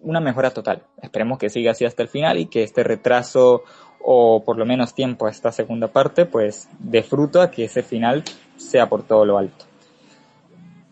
[0.00, 0.82] una mejora total.
[1.00, 3.62] Esperemos que siga así hasta el final y que este retraso
[4.04, 7.82] o por lo menos tiempo a esta segunda parte, pues de fruto a que ese
[7.82, 8.24] final
[8.56, 9.64] sea por todo lo alto.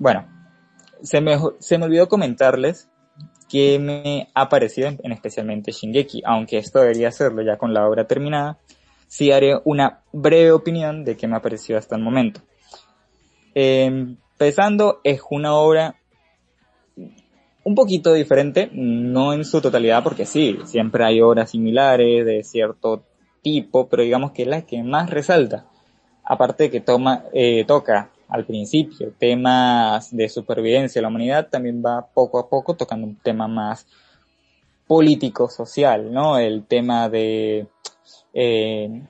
[0.01, 0.26] Bueno,
[1.03, 2.88] se me, se me olvidó comentarles
[3.51, 8.07] que me ha parecido en, especialmente Shingeki, aunque esto debería hacerlo ya con la obra
[8.07, 8.59] terminada,
[9.09, 12.40] sí haré una breve opinión de qué me ha parecido hasta el momento.
[13.55, 15.96] empezando, es una obra
[17.62, 23.05] un poquito diferente, no en su totalidad, porque sí, siempre hay obras similares de cierto
[23.42, 25.66] tipo, pero digamos que es la que más resalta.
[26.24, 31.82] Aparte de que toma, eh, toca al principio temas de supervivencia de la humanidad, también
[31.84, 33.86] va poco a poco tocando un tema más
[34.86, 36.38] político, social, ¿no?
[36.38, 37.66] El tema de
[38.34, 39.02] eh,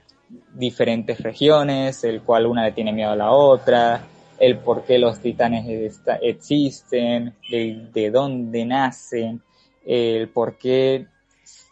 [0.54, 4.02] diferentes regiones, el cual una le tiene miedo a la otra,
[4.38, 9.42] el por qué los titanes existen, el de dónde nacen,
[9.84, 11.06] el por qué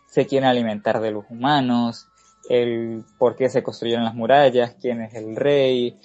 [0.09, 2.09] se quieren alimentar de los humanos,
[2.49, 5.97] el por qué se construyeron las murallas, quién es el rey,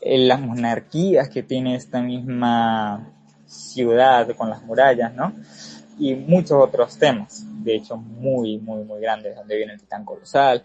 [0.00, 3.12] las monarquías que tiene esta misma
[3.46, 5.32] ciudad con las murallas, ¿no?
[5.98, 10.62] Y muchos otros temas, de hecho muy, muy, muy grandes, donde viene el titán colosal,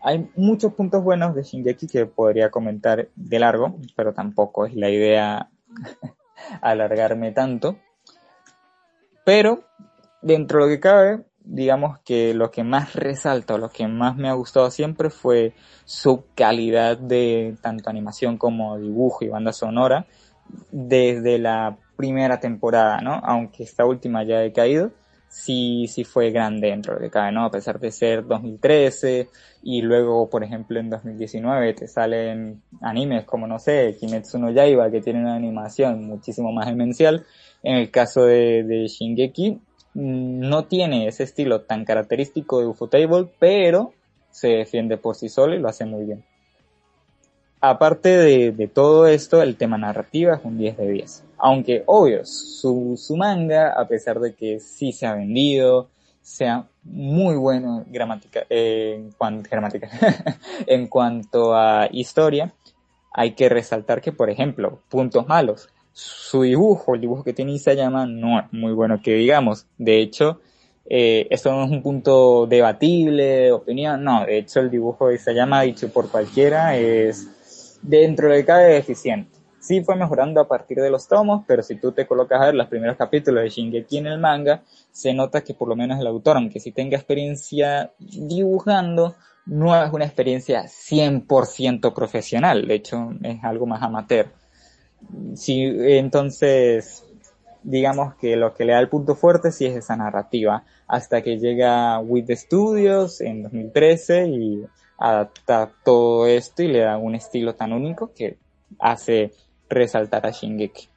[0.00, 4.90] hay muchos puntos buenos de Shingeki que podría comentar de largo, pero tampoco es la
[4.90, 5.50] idea
[6.60, 7.78] alargarme tanto.
[9.24, 9.64] Pero,
[10.22, 14.16] dentro de lo que cabe, digamos que lo que más resalta o lo que más
[14.16, 20.06] me ha gustado siempre fue su calidad de tanto animación como dibujo y banda sonora
[20.70, 23.14] desde la primera temporada, ¿no?
[23.24, 24.92] Aunque esta última ya ha decaído,
[25.28, 27.44] sí, sí fue grande dentro de cabe, ¿no?
[27.44, 29.28] A pesar de ser 2013
[29.62, 34.90] y luego, por ejemplo, en 2019 te salen animes como, no sé, Kimetsu no Yaiba,
[34.90, 37.24] que tiene una animación muchísimo más demencial.
[37.62, 39.60] En el caso de, Shingeki,
[39.94, 43.92] no tiene ese estilo tan característico de Ufotable, pero
[44.30, 46.24] se defiende por sí solo y lo hace muy bien.
[47.60, 52.96] Aparte de, todo esto, el tema narrativa es un 10 de 10 aunque obvio, su,
[52.96, 55.88] su manga, a pesar de que sí se ha vendido,
[56.20, 59.88] sea muy bueno gramática, eh, en, gramática
[60.66, 62.52] en cuanto a historia,
[63.12, 65.68] hay que resaltar que, por ejemplo, puntos malos.
[66.00, 69.66] Su dibujo, el dibujo que tiene Isayama, no es muy bueno que digamos.
[69.78, 70.40] De hecho,
[70.86, 74.24] eh, no es un punto debatible, opinión, no.
[74.24, 79.38] De hecho, el dibujo de Isayama, dicho por cualquiera, es dentro de cada deficiente
[79.68, 82.54] sí fue mejorando a partir de los tomos, pero si tú te colocas a ver
[82.54, 86.06] los primeros capítulos de Shingeki en el manga, se nota que por lo menos el
[86.06, 93.44] autor, aunque sí tenga experiencia dibujando, no es una experiencia 100% profesional, de hecho es
[93.44, 94.28] algo más amateur.
[95.34, 97.04] Sí, entonces,
[97.62, 101.38] digamos que lo que le da el punto fuerte sí es esa narrativa, hasta que
[101.38, 104.64] llega With Studios en 2013 y
[104.98, 108.36] adapta todo esto y le da un estilo tan único que
[108.78, 109.32] hace
[109.68, 110.88] resaltar a Shingeki.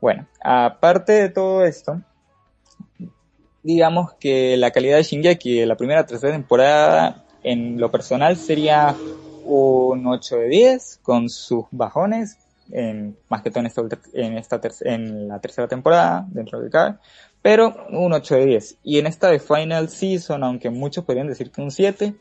[0.00, 2.00] Bueno, aparte de todo esto,
[3.62, 8.94] digamos que la calidad de Shingeki de la primera tercera temporada en lo personal sería
[9.44, 12.38] un 8 de 10 con sus bajones,
[12.72, 13.82] en, más que todo en, esta,
[14.14, 17.00] en, esta ter- en la tercera temporada, dentro del CAR,
[17.42, 18.78] pero un 8 de 10.
[18.82, 22.14] Y en esta de Final Season, aunque muchos podrían decir que un 7,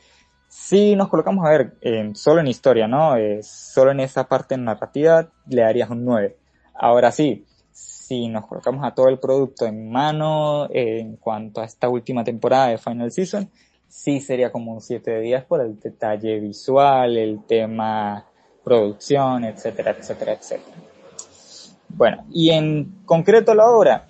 [0.48, 3.16] si nos colocamos a ver en- solo en historia, ¿no?
[3.18, 6.38] Eh, solo en esa parte narrativa le darías un 9.
[6.74, 11.66] Ahora sí, si nos colocamos a todo el producto en mano eh, en cuanto a
[11.66, 13.50] esta última temporada de Final Season,
[13.88, 18.26] sí sería como un 7 de 10 por el detalle visual, el tema
[18.64, 20.78] producción, etcétera, etcétera, etcétera.
[21.90, 24.08] Bueno, y en concreto la obra,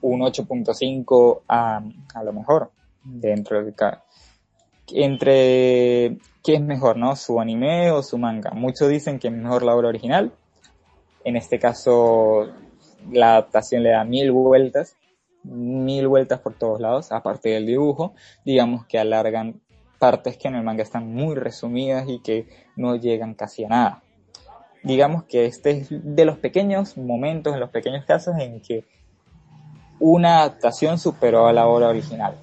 [0.00, 1.82] un 8.5 a,
[2.14, 2.70] a lo mejor,
[3.04, 3.98] dentro del cabe.
[4.92, 7.16] Entre, ¿qué es mejor, no?
[7.16, 8.50] ¿Su anime o su manga?
[8.52, 10.32] Muchos dicen que es mejor la obra original.
[11.24, 12.50] En este caso,
[13.10, 14.96] la adaptación le da mil vueltas,
[15.42, 18.14] mil vueltas por todos lados, aparte del dibujo,
[18.44, 19.60] digamos que alargan
[19.98, 24.02] partes que en el manga están muy resumidas y que no llegan casi a nada.
[24.82, 28.84] Digamos que este es de los pequeños momentos, de los pequeños casos en que
[29.98, 32.36] una adaptación superó a la obra original.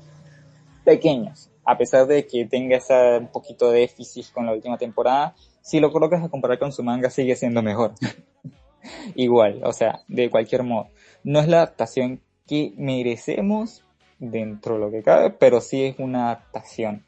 [0.84, 5.36] Pequeños, a pesar de que tenga esa un poquito de déficit con la última temporada,
[5.62, 7.94] si lo colocas a comparar con su manga sigue siendo mejor.
[9.16, 10.90] Igual, o sea, de cualquier modo.
[11.24, 13.84] No es la adaptación que merecemos
[14.18, 17.06] dentro de lo que cabe, pero sí es una adaptación.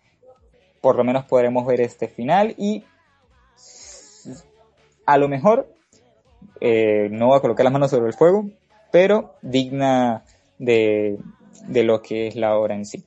[0.81, 2.83] Por lo menos podremos ver este final y
[5.05, 5.73] a lo mejor
[6.59, 8.49] eh, no voy a colocar las manos sobre el fuego,
[8.91, 10.23] pero digna
[10.59, 11.17] de,
[11.67, 13.03] de lo que es la obra en sí.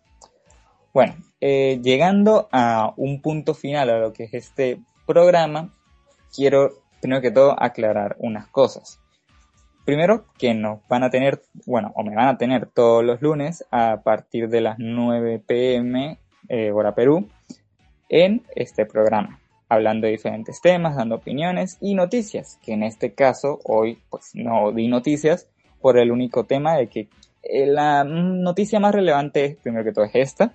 [0.92, 5.74] Bueno, eh, llegando a un punto final a lo que es este programa,
[6.34, 6.70] quiero
[7.00, 9.00] primero que todo aclarar unas cosas.
[9.84, 13.64] Primero, que nos van a tener, bueno, o me van a tener todos los lunes
[13.70, 16.18] a partir de las 9 pm
[16.48, 17.28] eh, hora Perú
[18.08, 19.38] en este programa,
[19.68, 24.72] hablando de diferentes temas, dando opiniones y noticias, que en este caso hoy pues no
[24.72, 25.48] di noticias
[25.80, 27.08] por el único tema de que
[27.42, 30.54] eh, la noticia más relevante primero que todo es esta,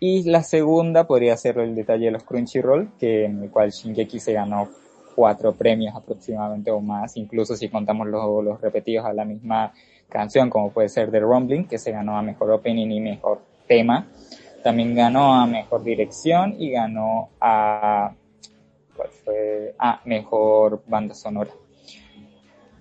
[0.00, 4.20] y la segunda podría ser el detalle de los Crunchyroll, que en el cual Shingeki
[4.20, 4.68] se ganó
[5.14, 9.72] cuatro premios aproximadamente o más, incluso si contamos los, los repetidos a la misma
[10.08, 14.06] canción, como puede ser The Rumbling, que se ganó a mejor opening y mejor tema.
[14.62, 18.12] También ganó a mejor dirección y ganó a,
[18.98, 19.74] ¿cuál fue?
[19.78, 21.52] A mejor banda sonora.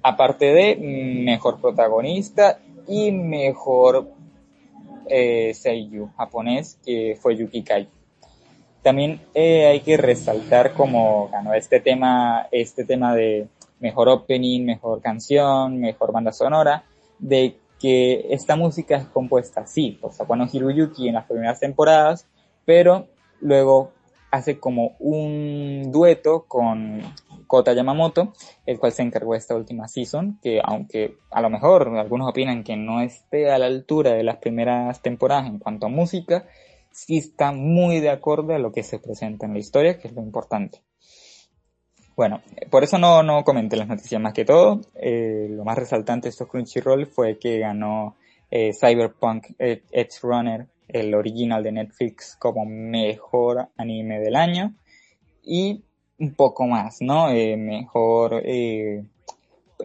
[0.02, 4.10] Aparte de mejor protagonista y mejor
[5.08, 7.88] eh, Seiyu japonés, que fue Yuki Kai.
[8.82, 13.48] También eh, hay que resaltar como ganó este tema, este tema de
[13.80, 16.84] mejor opening, mejor canción, mejor banda sonora,
[17.20, 22.26] de que esta música es compuesta, sí, por Sawano Hiroyuki en las primeras temporadas,
[22.66, 23.08] pero
[23.40, 23.92] luego
[24.32, 27.02] hace como un dueto con
[27.48, 28.34] Kota Yamamoto,
[28.66, 32.76] el cual se encargó esta última season, que aunque a lo mejor algunos opinan que
[32.76, 36.46] no esté a la altura de las primeras temporadas en cuanto a música,
[36.92, 40.14] sí está muy de acuerdo a lo que se presenta en la historia, que es
[40.14, 40.82] lo importante.
[42.16, 44.82] Bueno, por eso no, no comenté las noticias más que todo.
[44.96, 48.16] Eh, lo más resaltante de estos Crunchyroll fue que ganó
[48.50, 54.74] eh, Cyberpunk Edge Runner, el original de Netflix, como mejor anime del año.
[55.44, 55.84] Y
[56.20, 57.30] un poco más, ¿no?
[57.30, 59.04] Eh, mejor eh,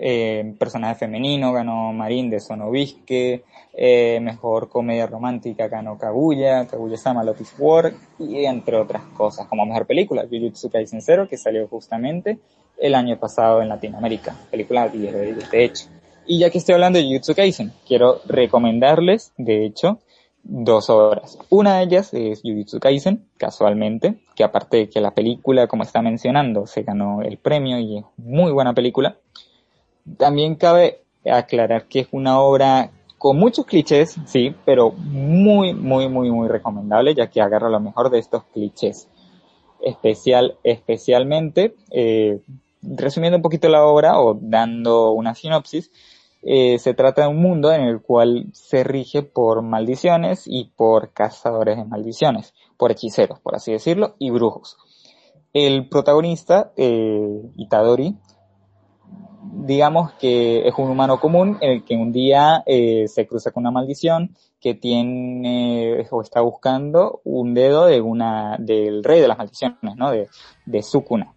[0.00, 3.44] eh, personaje femenino ganó Marín de Sonobisque,
[3.74, 9.66] eh, mejor comedia romántica ganó Kaguya, Kaguya-sama Love is War, y entre otras cosas, como
[9.66, 12.38] mejor película, Jujutsu Kaisen Zero, que salió justamente
[12.78, 15.86] el año pasado en Latinoamérica, película 10 de, hecho.
[16.26, 19.98] Y ya que estoy hablando de Jujutsu Kaisen, quiero recomendarles, de hecho,
[20.44, 21.38] dos obras.
[21.48, 26.02] Una de ellas es Jujutsu Kaisen, casualmente, que aparte de que la película, como está
[26.02, 29.16] mencionando, se ganó el premio y es muy buena película,
[30.16, 36.30] también cabe aclarar que es una obra con muchos clichés, sí, pero muy, muy, muy,
[36.30, 39.08] muy recomendable, ya que agarra lo mejor de estos clichés.
[39.80, 42.40] Especial, especialmente, eh,
[42.82, 45.92] resumiendo un poquito la obra o dando una sinopsis,
[46.42, 51.12] eh, se trata de un mundo en el cual se rige por maldiciones y por
[51.12, 54.76] cazadores de maldiciones, por hechiceros, por así decirlo, y brujos.
[55.52, 58.16] El protagonista, eh, Itadori,
[59.52, 63.62] digamos que es un humano común en el que un día eh, se cruza con
[63.62, 69.38] una maldición que tiene o está buscando un dedo de una del rey de las
[69.38, 70.10] maldiciones, ¿no?
[70.10, 70.28] De,
[70.66, 71.34] de Sukuna.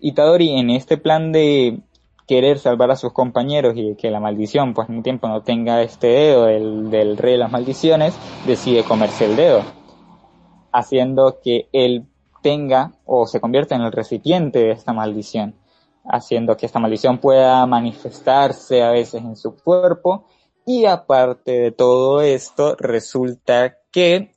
[0.00, 1.80] Itadori en este plan de
[2.26, 5.82] querer salvar a sus compañeros y que la maldición pues en un tiempo no tenga
[5.82, 8.14] este dedo del, del rey de las maldiciones,
[8.46, 9.62] decide comerse el dedo,
[10.72, 12.06] haciendo que él
[12.42, 15.56] tenga o se convierta en el recipiente de esta maldición,
[16.04, 20.26] haciendo que esta maldición pueda manifestarse a veces en su cuerpo.
[20.64, 24.32] Y aparte de todo esto resulta que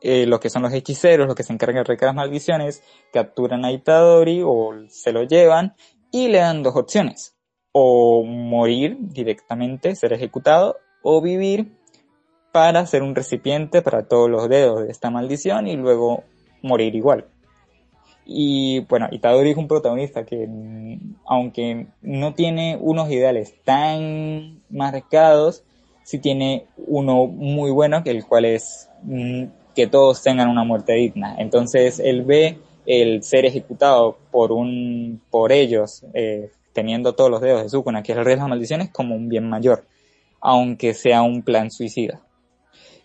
[0.00, 3.64] eh, lo que son los hechiceros, los que se encargan de arreglar las maldiciones, capturan
[3.64, 5.74] a Itadori o se lo llevan
[6.10, 7.36] y le dan dos opciones.
[7.72, 11.76] O morir directamente, ser ejecutado, o vivir
[12.52, 16.24] para ser un recipiente para todos los dedos de esta maldición y luego
[16.62, 17.26] morir igual.
[18.24, 20.48] Y bueno, Itadori es un protagonista que,
[21.26, 25.62] aunque no tiene unos ideales tan marcados,
[26.02, 29.44] sí tiene uno muy bueno, que el cual es mm,
[29.74, 31.36] que todos tengan una muerte digna.
[31.38, 37.62] Entonces él ve el ser ejecutado por un, por ellos, eh, teniendo todos los dedos
[37.62, 39.84] de Sukuna, que es el rey de las maldiciones, como un bien mayor,
[40.40, 42.20] aunque sea un plan suicida.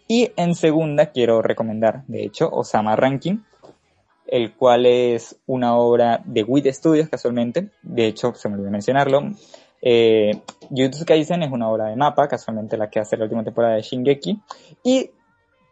[0.08, 3.38] Y en segunda quiero recomendar, de hecho, Osama Ranking,
[4.28, 9.22] el cual es una obra de WIT Studios casualmente, de hecho se me olvidó mencionarlo.
[9.82, 10.32] Eh,
[10.70, 13.82] Jujutsu Kaisen es una obra de mapa, casualmente la que hace la última temporada de
[13.82, 14.40] Shingeki,
[14.84, 15.12] y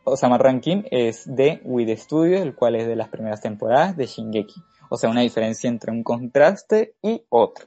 [0.10, 4.62] Osama Ranking es de WIT Studios, el cual es de las primeras temporadas de Shingeki.
[4.90, 7.66] O sea, una diferencia entre un contraste y otro.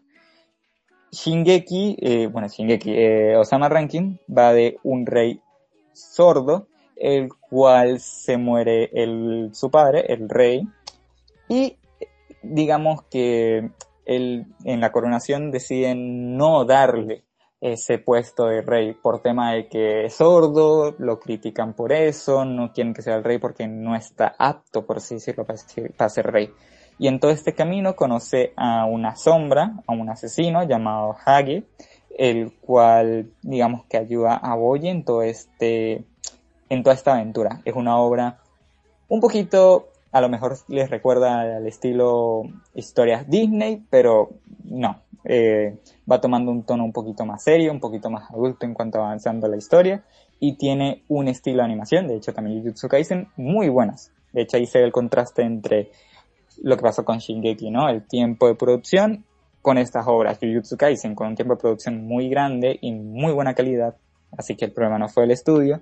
[1.13, 5.41] Shingeki, eh, bueno, Shingeki, eh, Osama Ranking va de un rey
[5.93, 10.67] sordo, el cual se muere el, su padre, el rey,
[11.49, 11.77] y
[12.43, 13.71] digamos que
[14.07, 17.25] él, en la coronación deciden no darle
[17.63, 22.73] ese puesto de rey por tema de que es sordo, lo critican por eso, no
[22.73, 26.11] quieren que sea el rey porque no está apto, por así decirlo, para ser, para
[26.23, 26.53] rey.
[26.99, 31.63] Y en todo este camino conoce a una sombra, a un asesino llamado Hage,
[32.19, 36.05] el cual, digamos que ayuda a Boye en todo este,
[36.69, 37.61] en toda esta aventura.
[37.65, 38.41] Es una obra
[39.07, 42.43] un poquito, a lo mejor les recuerda al estilo
[42.75, 44.31] historias Disney, pero
[44.65, 45.01] no.
[45.25, 45.79] Eh,
[46.11, 49.47] va tomando un tono un poquito más serio, un poquito más adulto en cuanto avanzando
[49.47, 50.05] la historia
[50.41, 54.11] y tiene un estilo de animación, de hecho también Jujutsu Kaisen, muy buenas.
[54.33, 55.93] De hecho ahí se ve el contraste entre
[56.63, 57.89] lo que pasó con Shingeki, ¿no?
[57.89, 59.25] El tiempo de producción
[59.61, 60.39] con estas obras.
[60.41, 63.95] Jujutsu Kaisen con un tiempo de producción muy grande y muy buena calidad,
[64.37, 65.81] así que el problema no fue el estudio.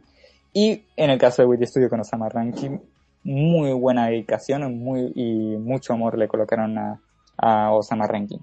[0.53, 2.81] Y en el caso de Wit Studio con Osama Ranking,
[3.25, 7.01] muy buena dedicación muy, y mucho amor le colocaron a,
[7.39, 8.41] a Osama Ranking.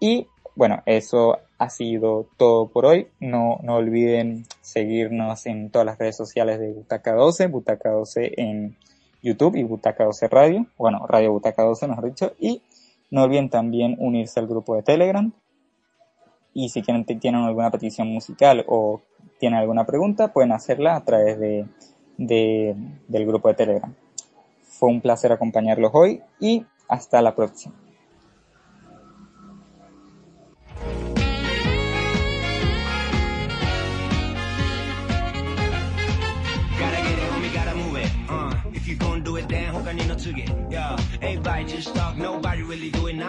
[0.00, 0.26] Y
[0.56, 3.08] bueno, eso ha sido todo por hoy.
[3.20, 8.76] No, no olviden seguirnos en todas las redes sociales de Butaca 12, Butaca 12 en
[9.22, 12.62] YouTube y Butaca 12 Radio, bueno, Radio Butaca 12 mejor dicho, y
[13.10, 15.32] no olviden también unirse al grupo de Telegram.
[16.52, 19.02] Y si quieren, tienen alguna petición musical o
[19.38, 21.66] tienen alguna pregunta, pueden hacerla a través de,
[22.16, 22.74] de,
[23.06, 23.94] del grupo de Telegram.
[24.62, 27.74] Fue un placer acompañarlos hoy y hasta la próxima.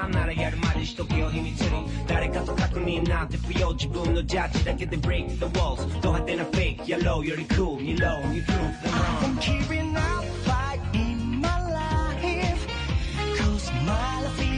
[0.00, 9.38] んならやるまでしとけよ秘密に誰かと確認なんて不要自分のジャッジだけで break the walls どう派手な fake, yellow より cool 二浪 you prove them wrong I'm
[9.38, 12.66] keeping up fight in my life
[13.38, 14.49] Cause my life